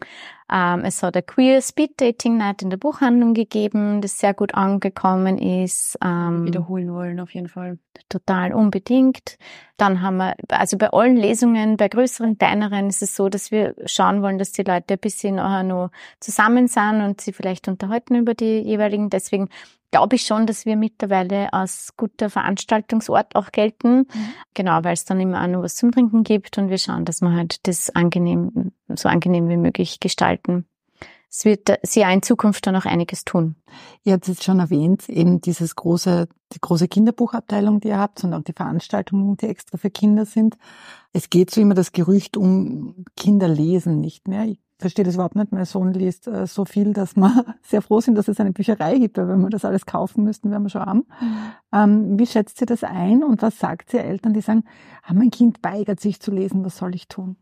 Ähm, 0.51 0.85
es 0.85 1.03
hat 1.03 1.17
eine 1.17 1.23
Queer 1.23 1.61
Speed 1.61 2.01
Dating 2.01 2.37
Night 2.37 2.63
in 2.63 2.71
der 2.71 2.77
Buchhandlung 2.77 3.35
gegeben, 3.35 4.01
das 4.01 4.19
sehr 4.19 4.33
gut 4.33 4.55
angekommen 4.55 5.39
ist. 5.39 5.99
Ähm, 6.05 6.47
Wiederholen 6.47 6.93
wollen 6.93 7.21
auf 7.21 7.35
jeden 7.35 7.49
Fall. 7.49 7.79
Total 8.09 8.53
unbedingt. 8.53 9.39
Dann 9.77 10.03
haben 10.03 10.19
wir, 10.19 10.37
also 10.49 10.79
bei 10.79 10.91
allen 10.91 11.17
Lesungen, 11.17 11.77
bei 11.77 11.89
größeren, 11.89 12.39
kleineren, 12.39 12.89
ist 12.89 13.03
es 13.03 13.17
so, 13.17 13.29
dass 13.29 13.51
wir 13.51 13.75
schauen 13.87 14.23
wollen, 14.23 14.39
dass 14.39 14.53
die 14.53 14.63
Leute 14.63 14.95
ein 14.95 15.01
bisschen 15.01 15.37
nachher 15.37 15.65
noch 15.65 15.91
zusammen 16.21 16.69
sind 16.69 17.01
und 17.03 17.21
sie 17.21 17.33
vielleicht 17.33 17.67
unterhalten 17.67 18.15
über 18.15 18.35
die 18.35 18.61
jeweiligen. 18.61 19.11
Deswegen 19.11 19.49
glaube 19.91 20.17
ich 20.17 20.23
schon, 20.23 20.47
dass 20.47 20.67
wir 20.67 20.77
mittlerweile 20.77 21.53
als 21.53 21.95
guter 21.97 22.31
Veranstaltungsort 22.31 23.35
auch 23.35 23.51
gelten. 23.51 23.99
Mhm. 23.99 24.07
Genau, 24.55 24.85
weil 24.85 24.93
es 24.93 25.05
dann 25.05 25.21
immer 25.21 25.43
auch 25.43 25.49
noch 25.49 25.63
was 25.63 25.75
zum 25.75 25.91
Trinken 25.91 26.23
gibt 26.23 26.59
und 26.59 26.69
wir 26.69 26.79
schauen, 26.79 27.05
dass 27.05 27.21
wir 27.21 27.33
halt 27.33 27.67
das 27.67 27.91
angenehm, 27.95 28.73
so 28.95 29.09
angenehm 29.09 29.49
wie 29.49 29.57
möglich 29.57 30.01
gestalten 30.01 30.67
es 31.31 31.45
wird 31.45 31.79
sie 31.83 32.01
ja 32.01 32.11
in 32.11 32.23
Zukunft 32.23 32.67
dann 32.67 32.77
auch 32.77 32.87
einiges 32.87 33.25
tun. 33.25 33.57
Ihr 34.05 34.15
habt 34.15 34.27
jetzt 34.27 34.45
schon 34.45 34.59
erwähnt, 34.59 35.09
eben 35.09 35.41
dieses 35.41 35.77
große, 35.77 36.29
die 36.55 36.61
große 36.61 36.89
Kinderbuchabteilung, 36.89 37.81
die 37.81 37.89
ihr 37.89 37.99
habt 37.99 38.25
und 38.25 38.33
auch 38.33 38.43
die 38.43 38.55
Veranstaltungen, 38.55 39.37
die 39.37 39.47
extra 39.47 39.77
für 39.77 39.91
Kinder 39.91 40.25
sind. 40.25 40.57
Es 41.13 41.29
geht 41.29 41.51
so 41.51 41.61
immer 41.61 41.75
das 41.75 41.93
Gerücht 41.93 42.39
um 42.39 43.05
Kinder 43.17 43.49
lesen 43.49 44.01
nicht 44.01 44.29
mehr. 44.29 44.47
Ich 44.47 44.61
verstehe 44.79 45.05
das 45.05 45.17
überhaupt 45.17 45.37
nicht. 45.37 45.53
Mein 45.53 45.67
Sohn 45.67 45.93
liest 45.93 46.27
äh, 46.27 46.47
so 46.47 46.65
viel, 46.65 46.95
dass 46.95 47.17
wir 47.17 47.55
sehr 47.63 47.83
froh 47.83 48.01
sind, 48.01 48.15
dass 48.15 48.29
es 48.29 48.41
eine 48.41 48.53
Bücherei 48.53 48.99
gibt, 48.99 49.19
weil 49.19 49.29
wenn 49.29 49.41
wir 49.41 49.51
das 49.51 49.67
alles 49.67 49.85
kaufen 49.85 50.25
müssten, 50.25 50.51
wären 50.51 50.63
wir 50.63 50.71
schon 50.71 50.83
arm. 50.83 51.05
Ähm, 51.71 52.19
wie 52.19 52.27
schätzt 52.27 52.63
ihr 52.63 52.67
das 52.67 52.83
ein 52.83 53.23
und 53.23 53.43
was 53.43 53.59
sagt 53.59 53.93
ihr 53.93 54.05
Eltern, 54.05 54.33
die 54.33 54.41
sagen, 54.41 54.65
ah, 55.03 55.13
mein 55.13 55.31
Kind 55.31 55.59
weigert 55.63 56.01
sich 56.01 56.21
zu 56.21 56.31
lesen, 56.31 56.65
was 56.65 56.79
soll 56.79 56.95
ich 56.95 57.09
tun? 57.09 57.37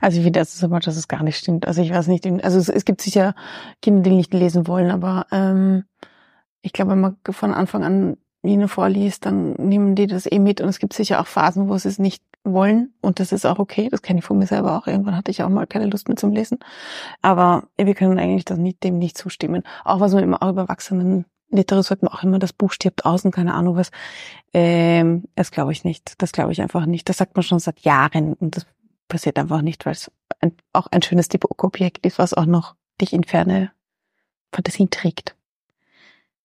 Also 0.00 0.18
ich 0.18 0.24
finde 0.24 0.40
das 0.40 0.54
ist 0.54 0.64
aber, 0.64 0.80
dass 0.80 0.96
es 0.96 1.08
gar 1.08 1.22
nicht 1.22 1.38
stimmt. 1.38 1.66
Also 1.66 1.80
ich 1.82 1.90
weiß 1.90 2.08
nicht, 2.08 2.26
also 2.44 2.58
es, 2.58 2.68
es 2.68 2.84
gibt 2.84 3.00
sicher 3.00 3.34
Kinder, 3.80 4.02
die 4.02 4.16
nicht 4.16 4.34
lesen 4.34 4.66
wollen, 4.66 4.90
aber 4.90 5.26
ähm, 5.32 5.84
ich 6.60 6.72
glaube, 6.72 6.92
wenn 6.92 7.00
man 7.00 7.16
von 7.30 7.54
Anfang 7.54 7.82
an 7.82 8.16
ihnen 8.42 8.68
vorliest, 8.68 9.24
dann 9.24 9.52
nehmen 9.54 9.94
die 9.94 10.06
das 10.06 10.30
eh 10.30 10.38
mit 10.38 10.60
und 10.60 10.68
es 10.68 10.78
gibt 10.78 10.92
sicher 10.92 11.20
auch 11.20 11.26
Phasen, 11.26 11.68
wo 11.68 11.78
sie 11.78 11.88
es 11.88 11.98
nicht 11.98 12.22
wollen 12.44 12.92
und 13.00 13.20
das 13.20 13.32
ist 13.32 13.46
auch 13.46 13.58
okay. 13.58 13.88
Das 13.88 14.02
kenne 14.02 14.18
ich 14.18 14.24
von 14.24 14.38
mir 14.38 14.46
selber 14.46 14.76
auch. 14.76 14.86
Irgendwann 14.86 15.16
hatte 15.16 15.30
ich 15.30 15.42
auch 15.42 15.48
mal 15.48 15.66
keine 15.66 15.86
Lust 15.86 16.08
mehr 16.08 16.16
zum 16.16 16.32
Lesen. 16.32 16.58
Aber 17.20 17.68
wir 17.76 17.94
können 17.94 18.18
eigentlich 18.18 18.44
das 18.44 18.58
nicht, 18.58 18.82
dem 18.82 18.98
nicht 18.98 19.16
zustimmen. 19.16 19.62
Auch 19.84 20.00
was 20.00 20.12
man 20.12 20.24
immer 20.24 20.42
auch 20.42 20.50
über 20.50 20.62
Erwachsenen 20.62 21.24
Literatur 21.56 21.82
sagt 21.82 22.02
man 22.02 22.12
auch 22.12 22.22
immer, 22.22 22.38
das 22.38 22.52
Buch 22.52 22.72
stirbt 22.72 23.04
aus 23.04 23.24
und 23.24 23.30
keine 23.32 23.54
Ahnung 23.54 23.76
was. 23.76 23.90
Ähm, 24.52 25.24
das 25.34 25.50
glaube 25.50 25.72
ich 25.72 25.84
nicht. 25.84 26.14
Das 26.18 26.32
glaube 26.32 26.52
ich 26.52 26.60
einfach 26.60 26.86
nicht. 26.86 27.08
Das 27.08 27.18
sagt 27.18 27.36
man 27.36 27.42
schon 27.42 27.58
seit 27.58 27.80
Jahren 27.80 28.34
und 28.34 28.56
das 28.56 28.66
passiert 29.08 29.38
einfach 29.38 29.62
nicht, 29.62 29.84
weil 29.84 29.92
es 29.92 30.10
ein, 30.40 30.52
auch 30.72 30.86
ein 30.90 31.02
schönes 31.02 31.28
Debug-Objekt 31.28 32.06
ist, 32.06 32.18
was 32.18 32.34
auch 32.34 32.46
noch 32.46 32.74
dich 33.00 33.12
in 33.12 33.24
ferne 33.24 33.70
Fantasien 34.52 34.90
trägt. 34.90 35.36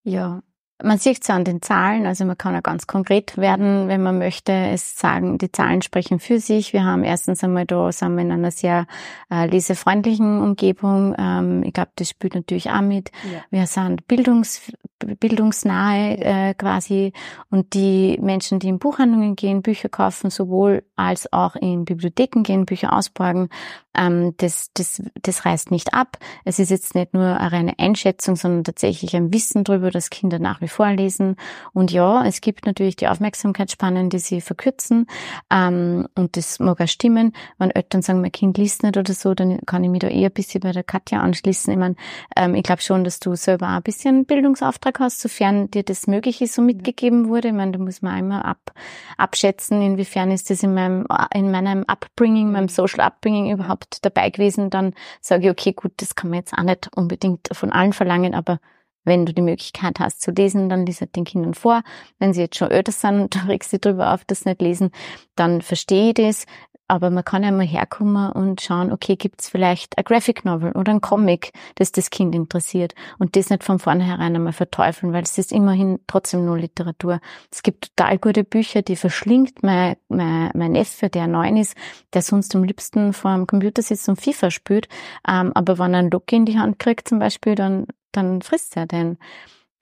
Ja, 0.04 0.42
man 0.84 1.00
sieht 1.00 1.24
es 1.24 1.30
an 1.30 1.44
den 1.44 1.62
Zahlen, 1.62 2.06
also 2.06 2.24
man 2.26 2.38
kann 2.38 2.54
ja 2.54 2.62
ganz 2.62 2.86
konkret 2.86 3.36
werden, 3.38 3.88
wenn 3.88 4.04
man 4.04 4.20
möchte. 4.20 4.52
Es 4.52 4.98
sagen, 4.98 5.38
die 5.40 5.52
Zahlen 5.52 5.82
sprechen 5.82 6.20
für 6.20 6.40
sich. 6.40 6.72
Wir 6.72 6.84
haben 6.84 7.04
erstens 7.04 7.44
einmal 7.44 7.66
da, 7.66 7.92
sind 7.92 8.16
wir 8.16 8.22
in 8.22 8.32
einer 8.32 8.52
sehr 8.52 8.86
äh, 9.32 9.48
lesefreundlichen 9.48 10.40
Umgebung. 10.40 11.16
Ähm, 11.18 11.64
ich 11.64 11.74
glaube, 11.74 11.92
das 11.96 12.10
spielt 12.10 12.36
natürlich 12.36 12.70
auch 12.70 12.82
mit. 12.82 13.12
Ja. 13.24 13.44
Wir 13.50 13.66
sind 13.66 14.08
bildungs, 14.08 14.72
bildungsnahe 15.00 16.18
äh, 16.18 16.54
quasi. 16.54 17.14
Und 17.50 17.74
die 17.74 18.18
Menschen, 18.22 18.60
die 18.60 18.70
in 18.70 18.80
Buchhandlungen 18.80 19.36
gehen, 19.36 19.62
Bücher 19.62 19.90
kaufen, 19.90 20.30
sowohl 20.30 20.84
als 20.96 21.32
auch 21.32 21.56
in 21.56 21.86
Bibliotheken 21.86 22.44
gehen, 22.44 22.66
Bücher 22.66 22.94
ausborgen, 22.94 23.50
ähm, 23.98 24.34
das, 24.38 24.70
das, 24.74 25.02
das 25.22 25.46
reißt 25.46 25.72
nicht 25.72 25.94
ab. 25.94 26.18
Es 26.46 26.60
ist 26.60 26.70
jetzt 26.70 26.96
nicht 26.96 27.14
nur 27.14 27.26
eine 27.26 27.52
reine 27.52 27.74
Einschätzung, 27.80 28.36
sondern 28.36 28.64
tatsächlich 28.64 29.16
ein 29.16 29.34
Wissen 29.34 29.64
darüber, 29.64 29.92
dass 29.92 30.10
Kinder 30.10 30.40
nach 30.40 30.62
wie 30.62 30.68
vor 30.68 30.90
lesen. 30.92 31.36
Und 31.74 31.92
ja, 31.92 32.26
es 32.26 32.42
gibt 32.42 32.66
natürlich 32.66 32.96
die 32.96 33.08
Aufmerksamkeitsspannen, 33.08 34.10
die 34.10 34.20
sie 34.20 34.42
verkürzen. 34.42 35.08
Ähm, 35.50 36.08
und 36.16 36.38
das 36.38 36.60
mag 36.60 36.80
auch 36.80 36.88
stimmen. 36.88 37.34
Wenn 37.58 37.72
Eltern 37.72 38.02
sagen, 38.02 38.22
mein 38.22 38.32
Kind 38.32 38.58
liest 38.58 38.84
nicht 38.84 38.98
oder 38.98 39.14
so, 39.14 39.34
dann 39.34 39.60
kann 39.66 39.84
ich 39.84 39.90
mich 39.90 40.00
da 40.00 40.08
eher 40.08 40.30
ein 40.30 40.34
bisschen 40.34 40.62
bei 40.62 40.72
der 40.72 40.84
Katja 40.84 41.20
anschließen. 41.20 41.72
Ich 41.74 41.80
meine, 41.80 41.96
ähm, 42.36 42.56
ich 42.56 42.64
glaube 42.64 42.82
schon, 42.82 43.04
dass 43.04 43.20
du 43.20 43.36
selber 43.36 43.68
auch 43.68 43.78
ein 43.78 43.84
bisschen 43.84 44.26
Bildungsauftrag 44.26 45.00
hast, 45.00 45.20
sofern 45.20 45.72
dir 45.72 45.84
das 45.84 46.08
möglich 46.08 46.42
ist, 46.42 46.54
so 46.54 46.62
mitgegeben 46.62 47.28
wurde. 47.30 47.50
Ich 47.50 47.54
meine, 47.54 47.72
da 47.72 47.80
muss 47.80 48.02
man 48.02 48.14
einmal 48.14 48.44
ab, 48.44 48.74
abschätzen, 49.18 49.82
inwiefern 49.82 50.32
ist 50.32 50.50
das 50.50 50.64
in 50.64 50.74
meinem, 50.74 51.06
in 51.34 51.52
meinem 51.52 51.84
Upbringing, 51.86 52.52
meinem 52.52 52.70
Social 52.70 53.02
Upbringing 53.02 53.52
überhaupt 53.52 53.87
oft 53.92 54.06
dabei 54.06 54.30
gewesen, 54.30 54.70
dann 54.70 54.94
sage 55.22 55.46
ich, 55.46 55.52
okay, 55.52 55.74
gut, 55.74 55.94
das 55.98 56.16
kann 56.16 56.30
man 56.30 56.40
jetzt 56.40 56.54
auch 56.54 56.64
nicht 56.64 56.90
unbedingt 56.96 57.50
von 57.52 57.72
allen 57.72 57.94
verlangen, 57.94 58.34
aber 58.34 58.60
wenn 59.04 59.26
du 59.26 59.34
die 59.34 59.42
Möglichkeit 59.42 60.00
hast 60.00 60.22
zu 60.22 60.32
lesen, 60.32 60.68
dann 60.68 60.86
lies 60.86 61.00
halt 61.00 61.16
den 61.16 61.24
Kindern 61.24 61.54
vor. 61.54 61.82
Wenn 62.20 62.34
sie 62.34 62.42
jetzt 62.42 62.58
schon 62.58 62.72
älter 62.72 62.92
sind, 62.92 63.34
du 63.36 63.48
regst 63.48 63.72
sie 63.72 63.80
drüber 63.80 64.14
auf, 64.14 64.26
das 64.26 64.46
nicht 64.46 64.62
lesen, 64.62 64.92
dann 65.36 65.62
verstehe 65.62 66.10
ich 66.10 66.14
das. 66.16 66.46
Aber 66.88 67.10
man 67.10 67.26
kann 67.26 67.44
ja 67.44 67.52
mal 67.52 67.66
herkommen 67.66 68.32
und 68.32 68.62
schauen, 68.62 68.92
okay, 68.92 69.16
gibt's 69.16 69.50
vielleicht 69.50 69.98
ein 69.98 70.04
Graphic 70.06 70.46
Novel 70.46 70.72
oder 70.72 70.94
ein 70.94 71.02
Comic, 71.02 71.52
das 71.76 71.92
das 71.92 72.10
Kind 72.10 72.34
interessiert 72.34 72.94
und 73.20 73.36
das 73.36 73.50
nicht 73.50 73.64
von 73.64 73.80
vornherein 73.80 74.36
einmal 74.36 74.54
verteufeln, 74.54 75.12
weil 75.12 75.24
es 75.24 75.38
ist 75.38 75.52
immerhin 75.52 76.00
trotzdem 76.08 76.46
nur 76.46 76.58
Literatur. 76.58 77.20
Es 77.52 77.62
gibt 77.64 77.96
total 77.96 78.18
gute 78.18 78.44
Bücher, 78.44 78.82
die 78.82 78.96
verschlingt 78.96 79.64
mein, 79.64 79.98
mein, 80.08 80.52
mein 80.54 80.72
Neffe, 80.72 81.10
der 81.10 81.28
neun 81.28 81.58
ist, 81.58 81.76
der 82.14 82.22
sonst 82.22 82.56
am 82.56 82.64
liebsten 82.64 83.14
vor 83.14 83.34
dem 83.36 83.48
Computer 83.48 83.82
sitzt 83.82 84.08
und 84.08 84.22
FIFA 84.22 84.52
spielt, 84.52 84.88
ähm, 85.28 85.52
aber 85.56 85.78
wenn 85.80 85.94
er 85.94 86.00
ein 86.00 86.12
Look 86.12 86.32
in 86.32 86.46
die 86.46 86.58
Hand 86.60 86.80
kriegt 86.80 87.10
zum 87.10 87.20
Beispiel, 87.20 87.56
dann, 87.56 87.88
dann 88.12 88.42
frisst 88.42 88.78
er 88.78 88.86
den. 88.86 89.18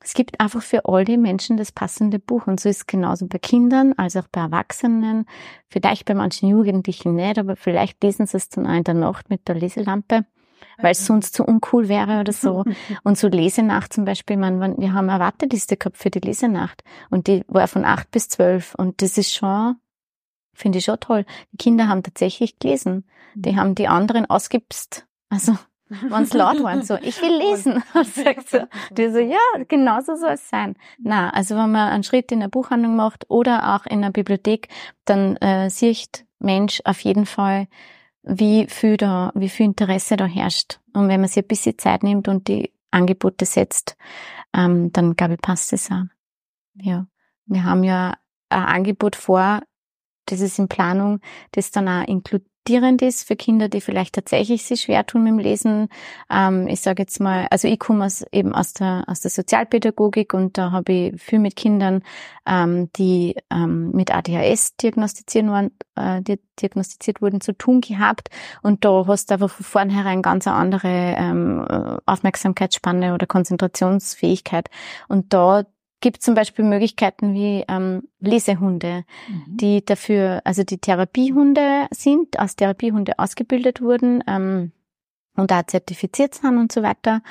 Es 0.05 0.13
gibt 0.13 0.39
einfach 0.39 0.61
für 0.61 0.85
all 0.85 1.03
die 1.03 1.17
Menschen 1.17 1.57
das 1.57 1.71
passende 1.71 2.19
Buch. 2.19 2.45
Und 2.45 2.59
so 2.59 2.69
ist 2.69 2.77
es 2.77 2.85
genauso 2.85 3.25
bei 3.25 3.39
Kindern 3.39 3.93
als 3.93 4.15
auch 4.15 4.27
bei 4.31 4.39
Erwachsenen. 4.41 5.25
Vielleicht 5.67 6.05
bei 6.05 6.13
manchen 6.13 6.47
Jugendlichen 6.47 7.15
nicht, 7.15 7.39
aber 7.39 7.55
vielleicht 7.55 8.03
lesen 8.03 8.27
sie 8.27 8.37
es 8.37 8.49
dann 8.49 8.67
auch 8.67 8.75
in 8.75 8.83
der 8.83 8.93
Nacht 8.93 9.31
mit 9.31 9.47
der 9.47 9.55
Leselampe, 9.55 10.25
weil 10.77 10.91
es 10.91 11.07
sonst 11.07 11.33
zu 11.33 11.43
uncool 11.43 11.89
wäre 11.89 12.19
oder 12.19 12.33
so. 12.33 12.63
Und 13.03 13.17
so 13.17 13.27
Lesenacht 13.27 13.93
zum 13.93 14.05
Beispiel, 14.05 14.37
man, 14.37 14.77
wir 14.77 14.93
haben 14.93 15.09
eine 15.09 15.19
Warteliste 15.19 15.75
gehabt 15.75 15.97
für 15.97 16.11
die 16.11 16.19
Lesenacht 16.19 16.83
und 17.09 17.25
die 17.25 17.43
war 17.47 17.67
von 17.67 17.83
acht 17.83 18.11
bis 18.11 18.29
zwölf. 18.29 18.75
Und 18.75 19.01
das 19.01 19.17
ist 19.17 19.33
schon, 19.33 19.77
finde 20.53 20.77
ich 20.77 20.85
schon 20.85 20.99
toll. 20.99 21.25
Die 21.51 21.57
Kinder 21.57 21.87
haben 21.87 22.03
tatsächlich 22.03 22.59
gelesen. 22.59 23.05
Die 23.33 23.53
mhm. 23.53 23.55
haben 23.55 23.75
die 23.75 23.87
anderen 23.87 24.27
ausgibst. 24.27 25.07
Also, 25.29 25.57
Wenn's 25.87 26.33
laut 26.33 26.61
waren, 26.63 26.83
so, 26.83 26.95
ich 26.95 27.21
will 27.21 27.37
lesen. 27.37 27.83
Und 27.93 28.07
sagt 28.07 28.49
so, 28.49 28.59
die 28.91 29.09
so, 29.09 29.19
ja, 29.19 29.39
genauso 29.67 30.15
soll 30.15 30.31
es 30.31 30.49
sein. 30.49 30.75
Na, 30.97 31.29
also 31.29 31.55
wenn 31.55 31.71
man 31.71 31.89
einen 31.89 32.03
Schritt 32.03 32.31
in 32.31 32.39
der 32.39 32.47
Buchhandlung 32.47 32.95
macht 32.95 33.29
oder 33.29 33.75
auch 33.75 33.85
in 33.85 34.01
der 34.01 34.09
Bibliothek, 34.09 34.67
dann 35.05 35.37
äh, 35.37 35.69
sieht 35.69 36.25
Mensch 36.39 36.81
auf 36.85 36.99
jeden 37.01 37.25
Fall, 37.25 37.67
wie 38.23 38.65
viel 38.67 38.97
da, 38.97 39.31
wie 39.35 39.49
viel 39.49 39.67
Interesse 39.67 40.17
da 40.17 40.25
herrscht. 40.25 40.79
Und 40.93 41.07
wenn 41.07 41.21
man 41.21 41.29
sich 41.29 41.43
ein 41.43 41.47
bisschen 41.47 41.77
Zeit 41.77 42.01
nimmt 42.01 42.27
und 42.27 42.47
die 42.47 42.73
Angebote 42.89 43.45
setzt, 43.45 43.95
ähm, 44.55 44.91
dann 44.91 45.15
glaube 45.15 45.35
ich, 45.35 45.41
passt 45.41 45.71
es 45.73 45.91
auch. 45.91 46.05
Ja. 46.73 47.05
Wir 47.45 47.63
haben 47.63 47.83
ja 47.83 48.15
ein 48.49 48.63
Angebot 48.63 49.15
vor, 49.15 49.61
das 50.25 50.41
ist 50.41 50.57
in 50.57 50.67
Planung, 50.67 51.19
das 51.51 51.69
dann 51.69 51.87
auch 51.87 52.07
inkludiert 52.07 52.49
irritierend 52.65 53.01
ist 53.03 53.27
für 53.27 53.35
Kinder, 53.35 53.69
die 53.69 53.79
vielleicht 53.79 54.15
tatsächlich 54.15 54.63
sich 54.65 54.81
schwer 54.81 55.05
tun 55.05 55.23
mit 55.23 55.31
dem 55.31 55.39
Lesen. 55.39 55.89
Ähm, 56.31 56.67
ich 56.67 56.81
sage 56.81 57.03
jetzt 57.03 57.19
mal, 57.19 57.47
also 57.51 57.67
ich 57.67 57.77
komme 57.79 58.05
aus, 58.05 58.25
eben 58.31 58.55
aus 58.55 58.73
der, 58.73 59.03
aus 59.07 59.21
der 59.21 59.31
Sozialpädagogik 59.31 60.33
und 60.33 60.57
da 60.57 60.71
habe 60.71 60.91
ich 60.91 61.21
viel 61.21 61.39
mit 61.39 61.55
Kindern, 61.55 62.01
ähm, 62.47 62.91
die 62.93 63.35
ähm, 63.51 63.91
mit 63.91 64.13
ADHS 64.13 64.77
diagnostiziert 64.77 65.45
wurden, 65.45 65.71
äh, 65.95 66.21
diagnostiziert 66.59 67.21
wurden, 67.21 67.39
zu 67.39 67.53
tun 67.53 67.81
gehabt. 67.81 68.29
Und 68.63 68.83
da 68.83 69.05
hast 69.05 69.29
du 69.29 69.35
einfach 69.35 69.49
von 69.49 69.65
vornherein 69.65 70.23
ganz 70.23 70.47
eine 70.47 70.55
andere 70.55 70.87
ähm, 70.87 71.99
Aufmerksamkeitsspanne 72.05 73.13
oder 73.13 73.27
Konzentrationsfähigkeit. 73.27 74.69
Und 75.07 75.33
da 75.33 75.65
gibt 76.05 76.21
zum 76.21 76.35
Beispiel 76.35 76.63
Möglichkeiten 76.63 77.33
wie 77.33 77.65
ähm, 77.67 78.07
Lesehunde, 78.19 79.05
mhm. 79.27 79.57
die 79.57 79.83
dafür, 79.83 80.39
also 80.43 80.63
die 80.63 80.77
Therapiehunde 80.77 81.87
sind, 81.89 82.37
als 82.37 82.55
Therapiehunde 82.55 83.17
ausgebildet 83.17 83.81
wurden 83.81 84.23
ähm, 84.27 84.71
und 85.35 85.49
da 85.49 85.65
zertifiziert 85.65 86.35
sind 86.35 86.59
und 86.59 86.71
so 86.71 86.83
weiter. 86.83 87.23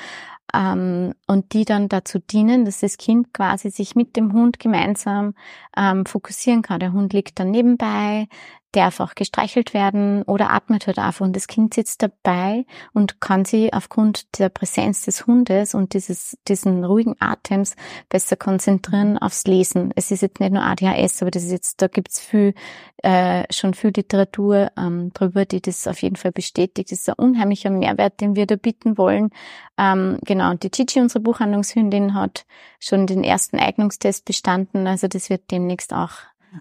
Ähm, 0.53 1.13
und 1.25 1.53
die 1.53 1.63
dann 1.63 1.87
dazu 1.87 2.19
dienen, 2.19 2.65
dass 2.65 2.81
das 2.81 2.97
Kind 2.97 3.33
quasi 3.33 3.69
sich 3.69 3.95
mit 3.95 4.17
dem 4.17 4.33
Hund 4.33 4.59
gemeinsam 4.59 5.35
ähm, 5.77 6.05
fokussieren 6.05 6.61
kann. 6.61 6.81
Der 6.81 6.91
Hund 6.91 7.13
liegt 7.13 7.39
dann 7.39 7.51
nebenbei, 7.51 8.27
darf 8.75 8.99
auch 8.99 9.15
gestreichelt 9.15 9.73
werden 9.73 10.23
oder 10.23 10.51
atmet 10.51 10.87
halt 10.87 10.99
einfach 10.99 11.25
und 11.25 11.35
das 11.35 11.47
Kind 11.47 11.73
sitzt 11.73 12.03
dabei 12.03 12.65
und 12.93 13.21
kann 13.21 13.45
sich 13.45 13.73
aufgrund 13.73 14.37
der 14.39 14.49
Präsenz 14.49 15.05
des 15.05 15.25
Hundes 15.27 15.73
und 15.73 15.93
dieses, 15.93 16.37
diesen 16.47 16.83
ruhigen 16.83 17.15
Atems 17.19 17.75
besser 18.09 18.35
konzentrieren 18.35 19.17
aufs 19.17 19.45
Lesen. 19.45 19.91
Es 19.95 20.11
ist 20.11 20.21
jetzt 20.21 20.39
nicht 20.39 20.51
nur 20.51 20.63
ADHS, 20.63 21.21
aber 21.21 21.31
das 21.31 21.43
ist 21.43 21.51
jetzt, 21.51 21.81
da 21.81 21.87
gibt's 21.87 22.19
viel, 22.19 22.53
äh, 22.97 23.43
schon 23.49 23.73
viel 23.73 23.91
Literatur 23.95 24.71
ähm, 24.77 25.11
drüber, 25.13 25.45
die 25.45 25.61
das 25.61 25.87
auf 25.87 26.01
jeden 26.01 26.17
Fall 26.17 26.31
bestätigt. 26.31 26.91
Das 26.91 26.99
ist 26.99 27.09
ein 27.09 27.15
unheimlicher 27.15 27.69
Mehrwert, 27.69 28.19
den 28.19 28.35
wir 28.35 28.45
da 28.45 28.55
bieten 28.55 28.97
wollen. 28.97 29.29
Ähm, 29.77 30.19
genau, 30.25 30.51
und 30.51 30.63
die 30.63 30.71
Chichi, 30.71 30.99
unsere 30.99 31.21
Buchhandlungshündin, 31.21 32.13
hat 32.13 32.45
schon 32.79 33.07
den 33.07 33.23
ersten 33.23 33.57
Eignungstest 33.57 34.25
bestanden, 34.25 34.87
also 34.87 35.07
das 35.07 35.29
wird 35.29 35.51
demnächst 35.51 35.93
auch 35.93 36.11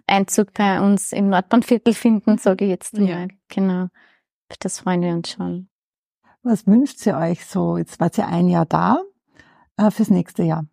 Einzug 0.06 0.52
bei 0.54 0.80
uns 0.80 1.12
im 1.12 1.28
Nordbahnviertel 1.28 1.94
finden, 1.94 2.38
sage 2.38 2.64
ich 2.64 2.70
jetzt 2.70 2.94
mal. 2.94 3.08
Ja. 3.08 3.26
Genau. 3.48 3.88
Das 4.60 4.80
freuen 4.80 5.02
wir 5.02 5.12
uns 5.12 5.30
schon. 5.30 5.68
Was 6.42 6.66
wünscht 6.66 7.04
ihr 7.06 7.16
euch 7.16 7.46
so? 7.46 7.78
Jetzt 7.78 8.00
wart 8.00 8.18
ihr 8.18 8.28
ein 8.28 8.48
Jahr 8.48 8.66
da 8.66 8.98
äh, 9.76 9.90
fürs 9.90 10.10
nächste 10.10 10.42
Jahr. 10.42 10.66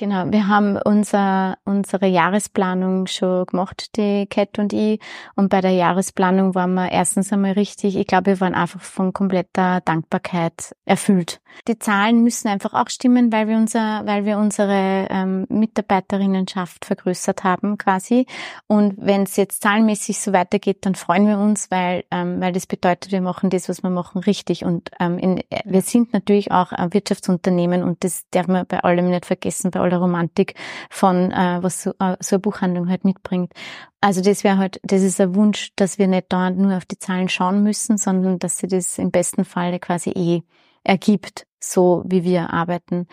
Genau, 0.00 0.30
wir 0.30 0.46
haben 0.46 0.78
unser, 0.84 1.58
unsere 1.64 2.06
Jahresplanung 2.06 3.08
schon 3.08 3.46
gemacht, 3.46 3.96
die 3.96 4.26
Cat 4.26 4.60
und 4.60 4.72
ich. 4.72 5.00
Und 5.34 5.48
bei 5.48 5.60
der 5.60 5.72
Jahresplanung 5.72 6.54
waren 6.54 6.74
wir 6.74 6.92
erstens 6.92 7.32
einmal 7.32 7.54
richtig, 7.54 7.96
ich 7.96 8.06
glaube, 8.06 8.26
wir 8.26 8.40
waren 8.40 8.54
einfach 8.54 8.80
von 8.80 9.12
kompletter 9.12 9.80
Dankbarkeit 9.80 10.76
erfüllt. 10.84 11.40
Die 11.66 11.78
Zahlen 11.78 12.22
müssen 12.22 12.46
einfach 12.46 12.74
auch 12.74 12.88
stimmen, 12.88 13.32
weil 13.32 13.48
wir 13.48 13.56
unser, 13.56 14.06
weil 14.06 14.24
wir 14.24 14.38
unsere 14.38 15.08
ähm, 15.10 15.46
Mitarbeiterinnenschaft 15.48 16.84
vergrößert 16.84 17.42
haben 17.42 17.76
quasi. 17.76 18.26
Und 18.68 18.94
wenn 18.98 19.24
es 19.24 19.34
jetzt 19.34 19.62
zahlenmäßig 19.62 20.20
so 20.20 20.32
weitergeht, 20.32 20.78
dann 20.82 20.94
freuen 20.94 21.26
wir 21.26 21.38
uns, 21.38 21.72
weil, 21.72 22.04
ähm, 22.12 22.40
weil 22.40 22.52
das 22.52 22.66
bedeutet, 22.66 23.10
wir 23.10 23.20
machen 23.20 23.50
das, 23.50 23.68
was 23.68 23.82
wir 23.82 23.90
machen, 23.90 24.20
richtig. 24.20 24.64
Und 24.64 24.90
ähm, 25.00 25.18
in, 25.18 25.42
wir 25.64 25.82
sind 25.82 26.12
natürlich 26.12 26.52
auch 26.52 26.70
ein 26.70 26.94
Wirtschaftsunternehmen 26.94 27.82
und 27.82 28.04
das 28.04 28.22
darf 28.30 28.46
man 28.46 28.64
bei 28.66 28.78
allem 28.80 29.10
nicht 29.10 29.26
vergessen, 29.26 29.72
bei 29.72 29.80
aller 29.88 29.98
Romantik 29.98 30.54
von, 30.90 31.32
äh, 31.32 31.58
was 31.62 31.82
so, 31.82 31.90
äh, 31.98 32.16
so 32.20 32.36
eine 32.36 32.40
Buchhandlung 32.40 32.88
halt 32.88 33.04
mitbringt. 33.04 33.52
Also 34.00 34.20
das 34.20 34.44
wäre 34.44 34.58
halt, 34.58 34.80
das 34.84 35.02
ist 35.02 35.20
ein 35.20 35.34
Wunsch, 35.34 35.72
dass 35.76 35.98
wir 35.98 36.06
nicht 36.06 36.26
da 36.28 36.50
nur 36.50 36.76
auf 36.76 36.84
die 36.84 36.98
Zahlen 36.98 37.28
schauen 37.28 37.62
müssen, 37.62 37.98
sondern 37.98 38.38
dass 38.38 38.58
sie 38.58 38.68
das 38.68 38.98
im 38.98 39.10
besten 39.10 39.44
Falle 39.44 39.78
quasi 39.80 40.10
eh 40.10 40.42
ergibt, 40.88 41.46
so 41.60 42.02
wie 42.06 42.24
wir 42.24 42.52
arbeiten. 42.52 43.06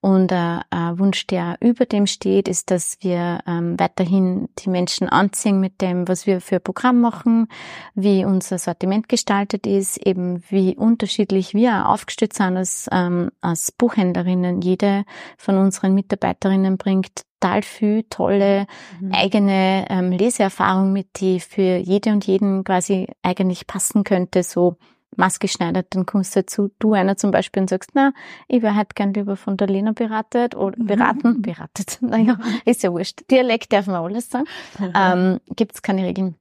Und 0.00 0.32
äh, 0.32 0.58
ein 0.70 0.98
Wunsch, 0.98 1.26
der 1.26 1.56
über 1.60 1.86
dem 1.86 2.06
steht, 2.06 2.46
ist, 2.46 2.70
dass 2.70 2.98
wir 3.00 3.40
ähm, 3.46 3.78
weiterhin 3.78 4.48
die 4.58 4.68
Menschen 4.68 5.08
anziehen 5.08 5.60
mit 5.60 5.80
dem, 5.80 6.08
was 6.08 6.26
wir 6.26 6.40
für 6.40 6.60
Programm 6.60 7.00
machen, 7.00 7.48
wie 7.94 8.24
unser 8.24 8.58
Sortiment 8.58 9.08
gestaltet 9.08 9.66
ist, 9.66 9.96
eben 10.06 10.42
wie 10.50 10.76
unterschiedlich 10.76 11.54
wir 11.54 11.88
aufgestellt 11.88 12.34
sind 12.34 12.56
als, 12.56 12.88
ähm, 12.92 13.30
als 13.40 13.72
Buchhändlerinnen. 13.72 14.60
Jede 14.60 15.04
von 15.38 15.56
unseren 15.56 15.94
Mitarbeiterinnen 15.94 16.76
bringt 16.76 17.22
total 17.40 17.62
viel 17.62 18.04
tolle 18.04 18.66
mhm. 19.00 19.12
eigene 19.12 19.86
ähm, 19.88 20.12
Leseerfahrung 20.12 20.92
mit, 20.92 21.20
die 21.20 21.40
für 21.40 21.76
jede 21.76 22.10
und 22.10 22.26
jeden 22.26 22.62
quasi 22.62 23.08
eigentlich 23.22 23.66
passen 23.66 24.04
könnte, 24.04 24.42
so 24.42 24.76
maßgeschneidert, 25.16 25.94
dann 25.94 26.06
kommst 26.06 26.34
du 26.34 26.40
dazu, 26.40 26.70
du 26.78 26.92
einer 26.94 27.16
zum 27.16 27.30
Beispiel 27.30 27.62
und 27.62 27.70
sagst, 27.70 27.90
na, 27.94 28.12
ich 28.48 28.62
wäre 28.62 28.74
halt 28.74 28.94
gern 28.94 29.14
lieber 29.14 29.36
von 29.36 29.56
der 29.56 29.68
Lena 29.68 29.92
beratet 29.92 30.54
oder 30.54 30.78
mhm. 30.78 30.86
beraten, 30.86 31.42
beratet, 31.42 31.98
naja, 32.00 32.38
ist 32.64 32.82
ja 32.82 32.92
wurscht. 32.92 33.30
Dialekt 33.30 33.72
darf 33.72 33.86
man 33.86 33.96
alles 33.96 34.30
sagen. 34.30 34.46
Mhm. 34.78 34.92
Ähm, 34.94 35.40
Gibt 35.56 35.74
es 35.74 35.82
keine 35.82 36.04
Regeln. 36.04 36.36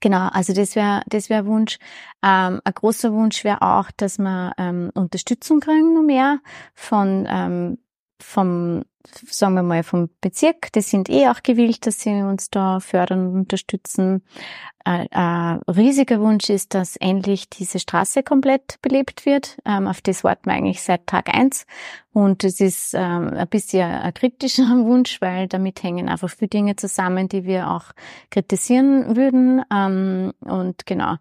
Genau, 0.00 0.28
also 0.28 0.52
das 0.52 0.76
wäre 0.76 1.02
das 1.06 1.28
wäre 1.28 1.46
Wunsch. 1.46 1.78
Ähm, 2.22 2.60
ein 2.62 2.72
großer 2.72 3.12
Wunsch 3.12 3.42
wäre 3.42 3.62
auch, 3.62 3.90
dass 3.96 4.18
wir 4.18 4.52
ähm, 4.56 4.90
Unterstützung 4.94 5.58
kriegen 5.58 5.94
noch 5.94 6.02
mehr 6.02 6.38
von 6.74 7.26
ähm, 7.28 7.78
vom 8.20 8.84
sagen 9.30 9.54
wir 9.54 9.62
mal, 9.62 9.82
vom 9.82 10.10
Bezirk. 10.20 10.72
Die 10.72 10.80
sind 10.80 11.08
eh 11.08 11.28
auch 11.28 11.42
gewillt, 11.42 11.86
dass 11.86 12.00
sie 12.00 12.22
uns 12.22 12.50
da 12.50 12.80
fördern 12.80 13.28
und 13.28 13.34
unterstützen. 13.34 14.22
Ein, 14.84 15.10
ein 15.12 15.60
riesiger 15.68 16.20
Wunsch 16.20 16.48
ist, 16.50 16.74
dass 16.74 16.96
endlich 16.96 17.48
diese 17.48 17.78
Straße 17.78 18.22
komplett 18.22 18.80
belebt 18.82 19.26
wird. 19.26 19.58
Ähm, 19.64 19.86
auf 19.86 20.00
das 20.00 20.24
warten 20.24 20.46
wir 20.46 20.54
eigentlich 20.54 20.82
seit 20.82 21.06
Tag 21.06 21.34
eins. 21.34 21.66
Und 22.12 22.44
es 22.44 22.60
ist 22.60 22.94
ähm, 22.94 23.34
ein 23.34 23.48
bisschen 23.48 23.90
ein 23.90 24.14
kritischer 24.14 24.62
Wunsch, 24.84 25.20
weil 25.20 25.48
damit 25.48 25.82
hängen 25.82 26.08
einfach 26.08 26.30
viele 26.30 26.48
Dinge 26.48 26.76
zusammen, 26.76 27.28
die 27.28 27.44
wir 27.44 27.70
auch 27.70 27.92
kritisieren 28.30 29.16
würden. 29.16 29.62
Ähm, 29.72 30.32
und 30.40 30.86
genau, 30.86 31.16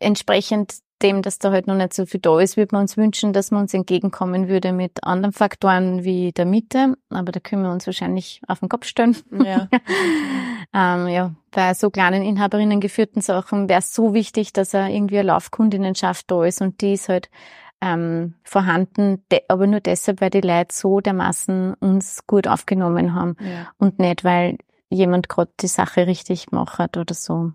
entsprechend 0.00 0.85
dem, 1.02 1.22
dass 1.22 1.38
da 1.38 1.50
halt 1.50 1.66
noch 1.66 1.74
nicht 1.74 1.94
so 1.94 2.06
viel 2.06 2.20
da 2.20 2.38
ist, 2.40 2.56
würde 2.56 2.74
man 2.74 2.82
uns 2.82 2.96
wünschen, 2.96 3.32
dass 3.32 3.50
man 3.50 3.62
uns 3.62 3.74
entgegenkommen 3.74 4.48
würde 4.48 4.72
mit 4.72 5.04
anderen 5.04 5.32
Faktoren 5.32 6.04
wie 6.04 6.32
der 6.32 6.46
Miete. 6.46 6.96
Aber 7.10 7.32
da 7.32 7.40
können 7.40 7.62
wir 7.62 7.70
uns 7.70 7.86
wahrscheinlich 7.86 8.40
auf 8.46 8.60
den 8.60 8.68
Kopf 8.68 8.86
stellen. 8.86 9.16
Ja, 9.30 9.68
ähm, 10.74 11.08
ja 11.08 11.34
bei 11.50 11.74
so 11.74 11.90
kleinen 11.90 12.22
Inhaberinnen 12.22 12.80
geführten 12.80 13.20
Sachen 13.20 13.68
wäre 13.68 13.80
es 13.80 13.94
so 13.94 14.14
wichtig, 14.14 14.52
dass 14.52 14.74
er 14.74 14.88
irgendwie 14.88 15.18
eine 15.18 15.28
Laufkundinnenschaft 15.28 16.30
da 16.30 16.44
ist 16.44 16.60
und 16.60 16.80
die 16.80 16.94
ist 16.94 17.08
halt 17.08 17.30
ähm, 17.80 18.34
vorhanden, 18.42 19.22
aber 19.48 19.66
nur 19.66 19.80
deshalb, 19.80 20.20
weil 20.20 20.30
die 20.30 20.40
Leute 20.40 20.74
so 20.74 21.00
dermaßen 21.00 21.74
uns 21.74 22.26
gut 22.26 22.48
aufgenommen 22.48 23.14
haben 23.14 23.36
ja. 23.40 23.68
und 23.78 23.98
nicht, 23.98 24.24
weil 24.24 24.58
jemand 24.88 25.28
gerade 25.28 25.50
die 25.60 25.66
Sache 25.66 26.06
richtig 26.06 26.52
macht 26.52 26.96
oder 26.96 27.14
so. 27.14 27.52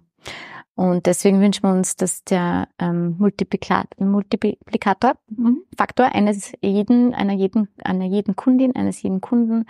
Und 0.75 1.05
deswegen 1.05 1.41
wünschen 1.41 1.63
wir 1.63 1.73
uns, 1.73 1.95
dass 1.95 2.23
der 2.23 2.69
ähm, 2.79 3.17
Multiplikator, 3.17 5.15
mhm. 5.27 5.63
Faktor 5.77 6.07
eines 6.15 6.53
jeden, 6.61 7.13
einer 7.13 7.33
jeden, 7.33 7.67
einer 7.83 8.05
jeden 8.05 8.35
Kundin, 8.35 8.75
eines 8.75 9.01
jeden 9.01 9.21
Kunden 9.21 9.65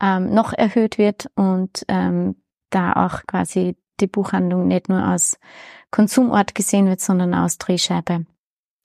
ähm, 0.00 0.32
noch 0.32 0.52
erhöht 0.52 0.96
wird 0.96 1.28
und 1.34 1.84
ähm, 1.88 2.36
da 2.70 2.92
auch 2.92 3.22
quasi 3.26 3.76
die 4.00 4.06
Buchhandlung 4.06 4.66
nicht 4.68 4.88
nur 4.88 5.02
als 5.02 5.38
Konsumort 5.90 6.54
gesehen 6.54 6.86
wird, 6.86 7.00
sondern 7.00 7.34
als 7.34 7.58
Drehscheibe. 7.58 8.26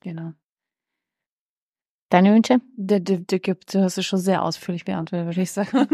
Genau. 0.02 0.34
Deine 2.10 2.34
Wünsche? 2.34 2.60
Der, 2.76 3.00
der, 3.00 3.18
der 3.18 3.40
gibt, 3.40 3.74
du 3.74 3.84
hast 3.84 3.98
es 4.00 4.06
schon 4.06 4.20
sehr 4.20 4.44
ausführlich 4.44 4.84
beantwortet, 4.84 5.28
würde 5.28 5.42
ich 5.42 5.52
sagen. 5.52 5.88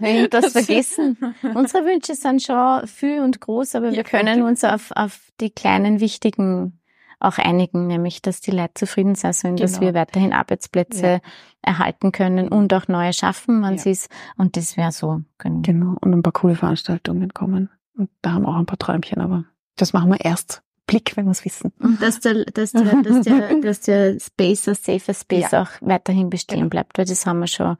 das 0.30 0.52
vergessen. 0.52 1.16
Unsere 1.54 1.84
Wünsche 1.84 2.14
sind 2.14 2.42
schon 2.42 2.86
viel 2.88 3.20
und 3.20 3.40
groß, 3.40 3.76
aber 3.76 3.90
ja, 3.90 3.96
wir 3.96 4.04
können 4.04 4.42
uns 4.42 4.64
auf, 4.64 4.90
auf 4.96 5.20
die 5.40 5.50
kleinen, 5.50 6.00
wichtigen 6.00 6.80
auch 7.22 7.38
einigen, 7.38 7.86
nämlich, 7.86 8.20
dass 8.20 8.40
die 8.40 8.50
Leute 8.50 8.74
zufrieden 8.74 9.14
sein 9.14 9.32
sollen, 9.32 9.56
genau. 9.56 9.66
dass 9.66 9.80
wir 9.80 9.94
weiterhin 9.94 10.32
Arbeitsplätze 10.32 11.06
ja. 11.06 11.20
erhalten 11.62 12.10
können 12.10 12.48
und 12.48 12.74
auch 12.74 12.88
neue 12.88 13.12
schaffen, 13.12 13.62
wenn 13.62 13.74
ja. 13.74 13.78
sie 13.78 13.90
es, 13.90 14.08
und 14.36 14.56
das 14.56 14.76
wäre 14.76 14.90
so. 14.90 15.22
Genau. 15.38 15.60
genau, 15.62 15.96
und 16.00 16.12
ein 16.12 16.22
paar 16.22 16.32
coole 16.32 16.56
Veranstaltungen 16.56 17.32
kommen. 17.32 17.70
Und 17.96 18.10
da 18.22 18.32
haben 18.32 18.42
wir 18.42 18.48
auch 18.48 18.56
ein 18.56 18.66
paar 18.66 18.78
Träumchen, 18.78 19.20
aber 19.20 19.44
das 19.76 19.92
machen 19.92 20.10
wir 20.10 20.20
erst 20.24 20.62
Blick, 20.86 21.16
wenn 21.16 21.26
wir 21.26 21.32
es 21.32 21.44
wissen. 21.44 21.72
Und 21.78 22.02
dass 22.02 22.20
der, 22.20 22.44
dass 22.44 22.72
der, 22.72 23.02
dass 23.02 23.24
der, 23.24 23.54
dass 23.60 23.80
der 23.80 24.20
Space, 24.20 24.68
ein 24.68 24.74
safer 24.74 25.14
Space 25.14 25.50
ja. 25.52 25.62
auch 25.62 25.70
weiterhin 25.80 26.30
bestehen 26.30 26.60
genau. 26.60 26.70
bleibt, 26.70 26.98
weil 26.98 27.04
das 27.04 27.26
haben 27.26 27.40
wir 27.40 27.46
schon 27.46 27.76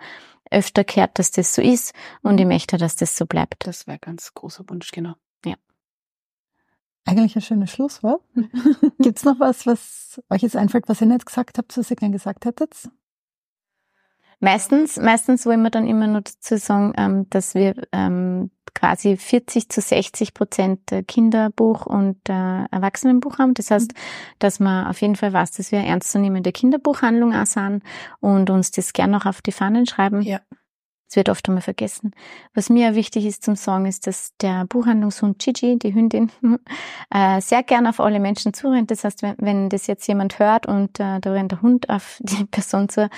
öfter 0.51 0.85
gehört, 0.85 1.19
dass 1.19 1.31
das 1.31 1.55
so 1.55 1.63
ist 1.63 1.95
und 2.23 2.39
ich 2.39 2.47
möchte, 2.47 2.77
dass 2.77 2.97
das 2.97 3.17
so 3.17 3.27
bleibt. 3.27 3.67
Das 3.67 3.87
wäre 3.87 3.99
ganz 3.99 4.35
großer 4.35 4.65
Wunsch, 4.69 4.91
genau. 4.93 5.15
Ja. 5.45 5.55
Eigentlich 7.07 7.35
ein 7.35 7.43
schönes 7.43 7.71
Schlusswort. 7.71 8.23
Gibt's 8.99 9.25
noch 9.25 9.41
was, 9.41 9.67
was 9.67 10.23
euch 10.31 10.43
jetzt 10.43 10.57
einfällt, 10.57 10.89
was 10.89 11.01
ihr 11.01 11.07
nicht 11.07 11.27
gesagt 11.27 11.59
habt, 11.59 11.77
was 11.77 11.91
ihr 11.91 11.97
gern 11.97 12.13
gesagt 12.13 12.45
hättet? 12.45 12.89
Meistens, 14.41 14.97
meistens 14.97 15.47
wollen 15.47 15.63
wir 15.63 15.71
dann 15.71 15.87
immer 15.87 16.09
nur 16.09 16.23
dazu 16.23 16.57
sagen, 16.59 16.93
ähm, 16.97 17.31
dass 17.31 17.55
wir 17.55 17.75
ähm, 17.93 18.51
quasi 18.75 19.17
40 19.17 19.69
zu 19.69 19.81
60 19.81 20.35
Prozent 20.35 20.81
Kinderbuch 21.07 21.87
und 21.87 22.17
äh, 22.29 22.65
Erwachsenenbuch 22.71 23.39
haben. 23.39 23.55
Das 23.55 23.71
heißt, 23.71 23.93
dass 24.39 24.61
man 24.61 24.87
auf 24.87 25.01
jeden 25.01 25.17
Fall 25.17 25.33
weiß, 25.33 25.53
dass 25.53 25.73
wir 25.73 25.81
ernstzunehmende 25.81 26.53
Kinderbuchhandlung 26.53 27.35
auch 27.35 27.47
sind 27.47 27.83
und 28.21 28.51
uns 28.51 28.71
das 28.71 28.93
gern 28.93 29.11
noch 29.11 29.27
auf 29.27 29.43
die 29.43 29.53
Fahnen 29.53 29.87
schreiben. 29.87 30.23
Ja. 30.23 30.41
Das 31.13 31.17
wird 31.17 31.29
oft 31.29 31.47
einmal 31.47 31.61
vergessen. 31.61 32.13
Was 32.55 32.71
mir 32.71 32.95
wichtig 32.95 33.27
ist 33.27 33.45
zum 33.45 33.55
Sagen, 33.55 33.85
ist, 33.85 34.07
dass 34.07 34.35
der 34.41 34.65
Buchhandlungshund 34.65 35.39
Gigi, 35.39 35.79
die 35.79 35.93
Hündin, 35.93 36.33
äh, 37.11 37.39
sehr 37.43 37.63
gern 37.63 37.87
auf 37.87 38.01
alle 38.01 38.19
Menschen 38.19 38.55
zurennt. 38.55 38.91
Das 38.91 39.05
heißt, 39.05 39.21
wenn, 39.21 39.35
wenn 39.37 39.69
das 39.69 39.89
jetzt 39.89 40.07
jemand 40.09 40.39
hört 40.39 40.65
und 40.65 40.99
äh, 41.01 41.21
da 41.21 41.33
rennt 41.33 41.53
der 41.53 41.61
Hund 41.61 41.91
auf 41.91 42.17
die 42.23 42.47
Person 42.47 42.89
zu, 42.89 43.11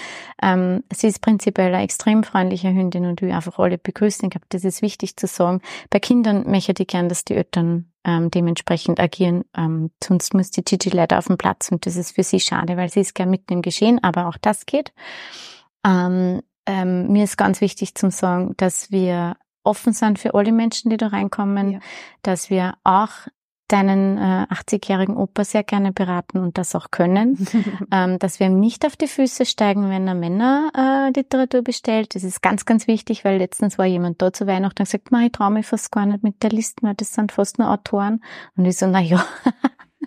ähm, 0.43 0.83
sie 0.93 1.07
ist 1.07 1.21
prinzipiell 1.21 1.73
eine 1.73 1.85
extrem 1.85 2.25
freundliche 2.25 2.75
Hündin 2.75 3.07
und 3.07 3.23
will 3.23 3.31
einfach 3.31 3.61
alle 3.61 3.79
begrüßen. 3.79 4.27
Ich 4.27 4.31
glaube, 4.33 4.47
das 4.49 4.65
ist 4.65 4.83
wichtig 4.83 5.17
zu 5.17 5.29
sagen. 5.29 5.61
Bei 5.91 6.01
Kindern 6.01 6.51
möchte 6.51 6.75
ich 6.77 6.89
gern, 6.89 7.09
dass 7.09 7.25
die 7.25 7.37
Eltern 7.37 7.93
ähm, 8.03 8.29
dementsprechend 8.29 8.99
agieren. 8.99 9.45
Ähm, 9.57 9.93
sonst 10.03 10.35
muss 10.35 10.51
die 10.51 10.65
Gigi 10.65 10.91
leider 10.91 11.19
auf 11.19 11.29
dem 11.29 11.39
Platz 11.39 11.71
und 11.71 11.87
das 11.87 11.95
ist 11.95 12.17
für 12.17 12.25
sie 12.25 12.41
schade, 12.41 12.77
weil 12.77 12.91
sie 12.91 13.03
ist 13.03 13.15
gern 13.15 13.31
mitten 13.31 13.53
im 13.53 13.63
Geschehen, 13.63 14.03
aber 14.03 14.27
auch 14.27 14.37
das 14.37 14.67
geht. 14.67 14.93
Ähm, 15.87 16.41
ähm, 16.67 17.13
mir 17.13 17.25
ist 17.25 17.37
ganz 17.37 17.61
wichtig 17.61 17.95
zum 17.95 18.11
sagen, 18.11 18.55
dass 18.57 18.91
wir 18.91 19.37
offen 19.65 19.93
sind 19.93 20.19
für 20.19 20.35
alle 20.35 20.53
Menschen, 20.53 20.91
die 20.91 20.97
da 20.97 21.09
reinkommen, 21.09 21.73
ja. 21.73 21.79
dass 22.23 22.51
wir 22.51 22.75
auch 22.85 23.11
deinen 23.69 24.19
äh, 24.19 24.47
80-jährigen 24.53 25.17
Opa 25.17 25.43
sehr 25.43 25.65
gerne 25.65 25.91
beraten 25.93 26.39
und 26.39 26.59
das 26.59 26.75
auch 26.75 26.91
können, 26.91 27.47
ähm, 27.93 28.19
dass 28.19 28.39
wir 28.39 28.47
ihm 28.47 28.61
nicht 28.61 28.85
auf 28.85 28.95
die 28.95 29.09
Füße 29.09 29.47
steigen, 29.47 29.89
wenn 29.89 30.07
er 30.07 30.15
Männerliteratur 30.15 31.61
äh, 31.61 31.63
bestellt. 31.63 32.15
Das 32.15 32.25
ist 32.25 32.43
ganz, 32.43 32.67
ganz 32.67 32.87
wichtig, 32.87 33.25
weil 33.25 33.39
letztens 33.39 33.79
war 33.79 33.87
jemand 33.87 34.21
da 34.21 34.33
zu 34.33 34.47
Weihnachten 34.47 34.83
und 34.83 34.91
gesagt, 34.91 35.11
ich 35.25 35.33
traue 35.33 35.51
mich 35.51 35.67
fast 35.67 35.91
gar 35.91 36.05
nicht 36.05 36.23
mit 36.23 36.43
der 36.43 36.51
Liste 36.51 36.85
mehr, 36.85 36.95
das 36.95 37.15
sind 37.15 37.33
fast 37.33 37.59
nur 37.59 37.71
Autoren. 37.71 38.23
Und 38.55 38.67
ich 38.67 38.77
so, 38.77 38.87
na 38.87 39.01
ja, 39.01 39.25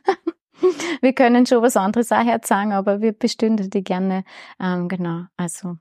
wir 1.01 1.13
können 1.13 1.47
schon 1.47 1.63
was 1.63 1.77
anderes 1.77 2.11
auch 2.11 2.25
sagen, 2.43 2.73
aber 2.73 3.01
wir 3.01 3.13
bestünden 3.13 3.71
die 3.71 3.83
gerne. 3.83 4.23
Ähm, 4.59 4.87
genau, 4.87 5.23
also 5.35 5.77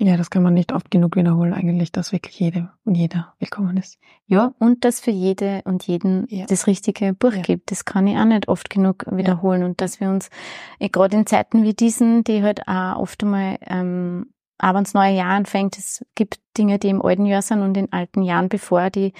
Ja, 0.00 0.16
das 0.16 0.30
kann 0.30 0.44
man 0.44 0.54
nicht 0.54 0.72
oft 0.72 0.92
genug 0.92 1.16
wiederholen, 1.16 1.52
eigentlich, 1.52 1.90
dass 1.90 2.12
wirklich 2.12 2.38
jede 2.38 2.70
und 2.84 2.94
jeder 2.94 3.34
willkommen 3.40 3.76
ist. 3.76 3.98
Ja, 4.26 4.54
und 4.60 4.84
dass 4.84 5.00
für 5.00 5.10
jede 5.10 5.62
und 5.64 5.88
jeden 5.88 6.26
ja. 6.28 6.46
das 6.46 6.68
richtige 6.68 7.14
Buch 7.14 7.32
ja. 7.32 7.42
gibt. 7.42 7.72
Das 7.72 7.84
kann 7.84 8.06
ich 8.06 8.16
auch 8.16 8.24
nicht 8.24 8.46
oft 8.46 8.70
genug 8.70 9.04
wiederholen. 9.10 9.62
Ja. 9.62 9.66
Und 9.66 9.80
dass 9.80 9.98
wir 9.98 10.08
uns, 10.08 10.30
eh, 10.78 10.88
gerade 10.88 11.16
in 11.16 11.26
Zeiten 11.26 11.64
wie 11.64 11.74
diesen, 11.74 12.22
die 12.22 12.44
halt 12.44 12.68
auch 12.68 13.00
oft 13.00 13.24
einmal, 13.24 13.58
ähm, 13.66 14.26
wenn 14.62 14.84
das 14.84 14.94
neue 14.94 15.16
Jahr 15.16 15.30
anfängt, 15.30 15.76
es 15.78 16.04
gibt 16.14 16.38
Dinge, 16.56 16.78
die 16.78 16.90
im 16.90 17.02
alten 17.02 17.26
Jahr 17.26 17.42
sind 17.42 17.62
und 17.62 17.76
in 17.76 17.92
alten 17.92 18.22
Jahren 18.22 18.48
bevor, 18.48 18.90
die 18.90 19.12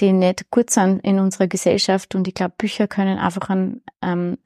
die 0.00 0.12
nicht 0.12 0.50
gut 0.50 0.70
sind 0.70 1.04
in 1.04 1.18
unserer 1.18 1.46
Gesellschaft. 1.46 2.14
Und 2.14 2.26
ich 2.26 2.34
glaube, 2.34 2.54
Bücher 2.58 2.88
können 2.88 3.18
einfach 3.18 3.48
ein, 3.50 3.82
ähm, 4.02 4.38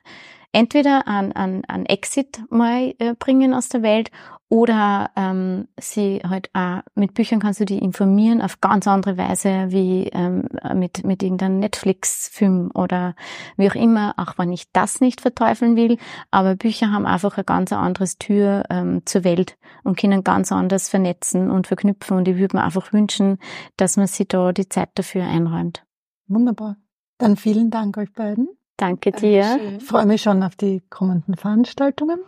entweder 0.53 1.07
an, 1.07 1.33
an, 1.33 1.63
an 1.69 1.87
Exit 1.87 2.43
mal 2.51 2.95
äh, 2.99 3.15
bringen 3.19 3.55
aus 3.55 3.69
der 3.69 3.83
Welt 3.83 4.11
oder 4.51 5.11
ähm, 5.15 5.69
sie 5.79 6.23
halt 6.27 6.49
auch 6.55 6.81
mit 6.95 7.13
Büchern 7.13 7.39
kannst 7.39 7.61
du 7.61 7.67
die 7.67 7.79
informieren 7.79 8.41
auf 8.41 8.61
ganz 8.63 8.89
andere 8.89 9.19
Weise 9.19 9.67
wie 9.69 10.09
ähm, 10.13 10.49
mit, 10.75 11.05
mit 11.05 11.23
irgendeinem 11.23 11.59
Netflix-Film 11.59 12.71
oder 12.75 13.15
wie 13.59 13.71
auch 13.71 13.75
immer, 13.75 14.15
auch 14.17 14.39
wenn 14.39 14.51
ich 14.51 14.73
das 14.73 15.03
nicht 15.03 15.21
verteufeln 15.21 15.77
will. 15.77 15.99
Aber 16.31 16.57
Bücher 16.57 16.91
haben 16.91 17.05
einfach 17.05 17.37
ein 17.37 17.45
ganz 17.45 17.73
anderes 17.73 18.17
Tür 18.17 18.65
ähm, 18.71 19.03
zur 19.05 19.25
Welt 19.25 19.59
und 19.85 19.99
können 19.99 20.25
ganz 20.25 20.51
anders 20.51 20.89
vernetzen 20.89 21.51
und 21.51 21.67
verknüpfen. 21.67 22.17
Und 22.17 22.27
ich 22.27 22.39
würde 22.39 22.57
mir 22.57 22.65
einfach 22.65 22.93
wünschen, 22.95 23.39
dass 23.77 23.99
man 23.99 24.07
sich 24.07 24.29
da 24.29 24.53
die 24.53 24.69
Zeit 24.69 24.91
dafür 24.95 25.25
einräumt. 25.25 25.85
Wunderbar. 26.27 26.77
Dann 27.19 27.37
vielen 27.37 27.71
Dank 27.71 27.99
euch 27.99 28.13
beiden. 28.15 28.49
Danke 28.79 29.13
dir. 29.13 29.59
Ich 29.77 29.85
freue 29.85 30.07
mich 30.07 30.23
schon 30.23 30.43
auf 30.43 30.57
die 30.57 30.81
kommenden 30.89 31.37
Veranstaltungen. 31.37 32.21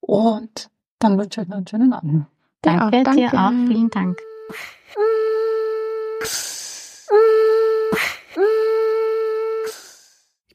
Und 0.00 0.70
dann 1.00 1.18
wünsche 1.18 1.40
ich 1.40 1.46
euch 1.46 1.48
noch 1.48 1.56
einen 1.56 1.66
schönen 1.66 1.92
Abend. 1.92 2.26
Danke, 2.62 3.02
danke. 3.02 3.30
dir 3.30 3.34
auch. 3.34 3.50
Vielen 3.50 3.90
Dank. 3.90 4.18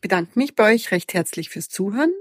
Bedanke 0.05 0.37
mich 0.37 0.53
bei 0.53 0.71
euch 0.71 0.91
recht 0.91 1.15
herzlich 1.15 1.49
fürs 1.49 1.67
Zuhören. 1.67 2.13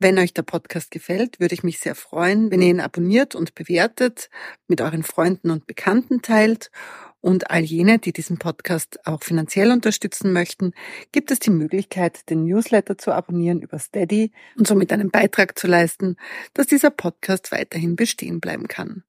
Wenn 0.00 0.18
euch 0.18 0.34
der 0.34 0.42
Podcast 0.42 0.90
gefällt, 0.90 1.38
würde 1.38 1.54
ich 1.54 1.62
mich 1.62 1.78
sehr 1.78 1.94
freuen, 1.94 2.50
wenn 2.50 2.60
ihr 2.60 2.70
ihn 2.70 2.80
abonniert 2.80 3.36
und 3.36 3.54
bewertet, 3.54 4.30
mit 4.66 4.80
euren 4.80 5.04
Freunden 5.04 5.52
und 5.52 5.68
Bekannten 5.68 6.22
teilt 6.22 6.72
und 7.20 7.52
all 7.52 7.60
jene, 7.60 8.00
die 8.00 8.12
diesen 8.12 8.38
Podcast 8.38 9.06
auch 9.06 9.22
finanziell 9.22 9.70
unterstützen 9.70 10.32
möchten, 10.32 10.72
gibt 11.12 11.30
es 11.30 11.38
die 11.38 11.50
Möglichkeit, 11.50 12.28
den 12.30 12.46
Newsletter 12.46 12.98
zu 12.98 13.12
abonnieren 13.12 13.62
über 13.62 13.78
Steady 13.78 14.32
und 14.58 14.66
somit 14.66 14.92
einen 14.92 15.12
Beitrag 15.12 15.56
zu 15.56 15.68
leisten, 15.68 16.16
dass 16.52 16.66
dieser 16.66 16.90
Podcast 16.90 17.52
weiterhin 17.52 17.94
bestehen 17.94 18.40
bleiben 18.40 18.66
kann. 18.66 19.04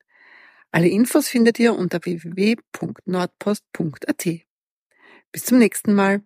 Alle 0.71 0.89
Infos 0.89 1.27
findet 1.27 1.57
ihr 1.57 1.75
unter 1.75 2.05
www.nordpost.at. 2.05 4.27
Bis 5.31 5.43
zum 5.43 5.57
nächsten 5.57 5.95
Mal. 5.95 6.21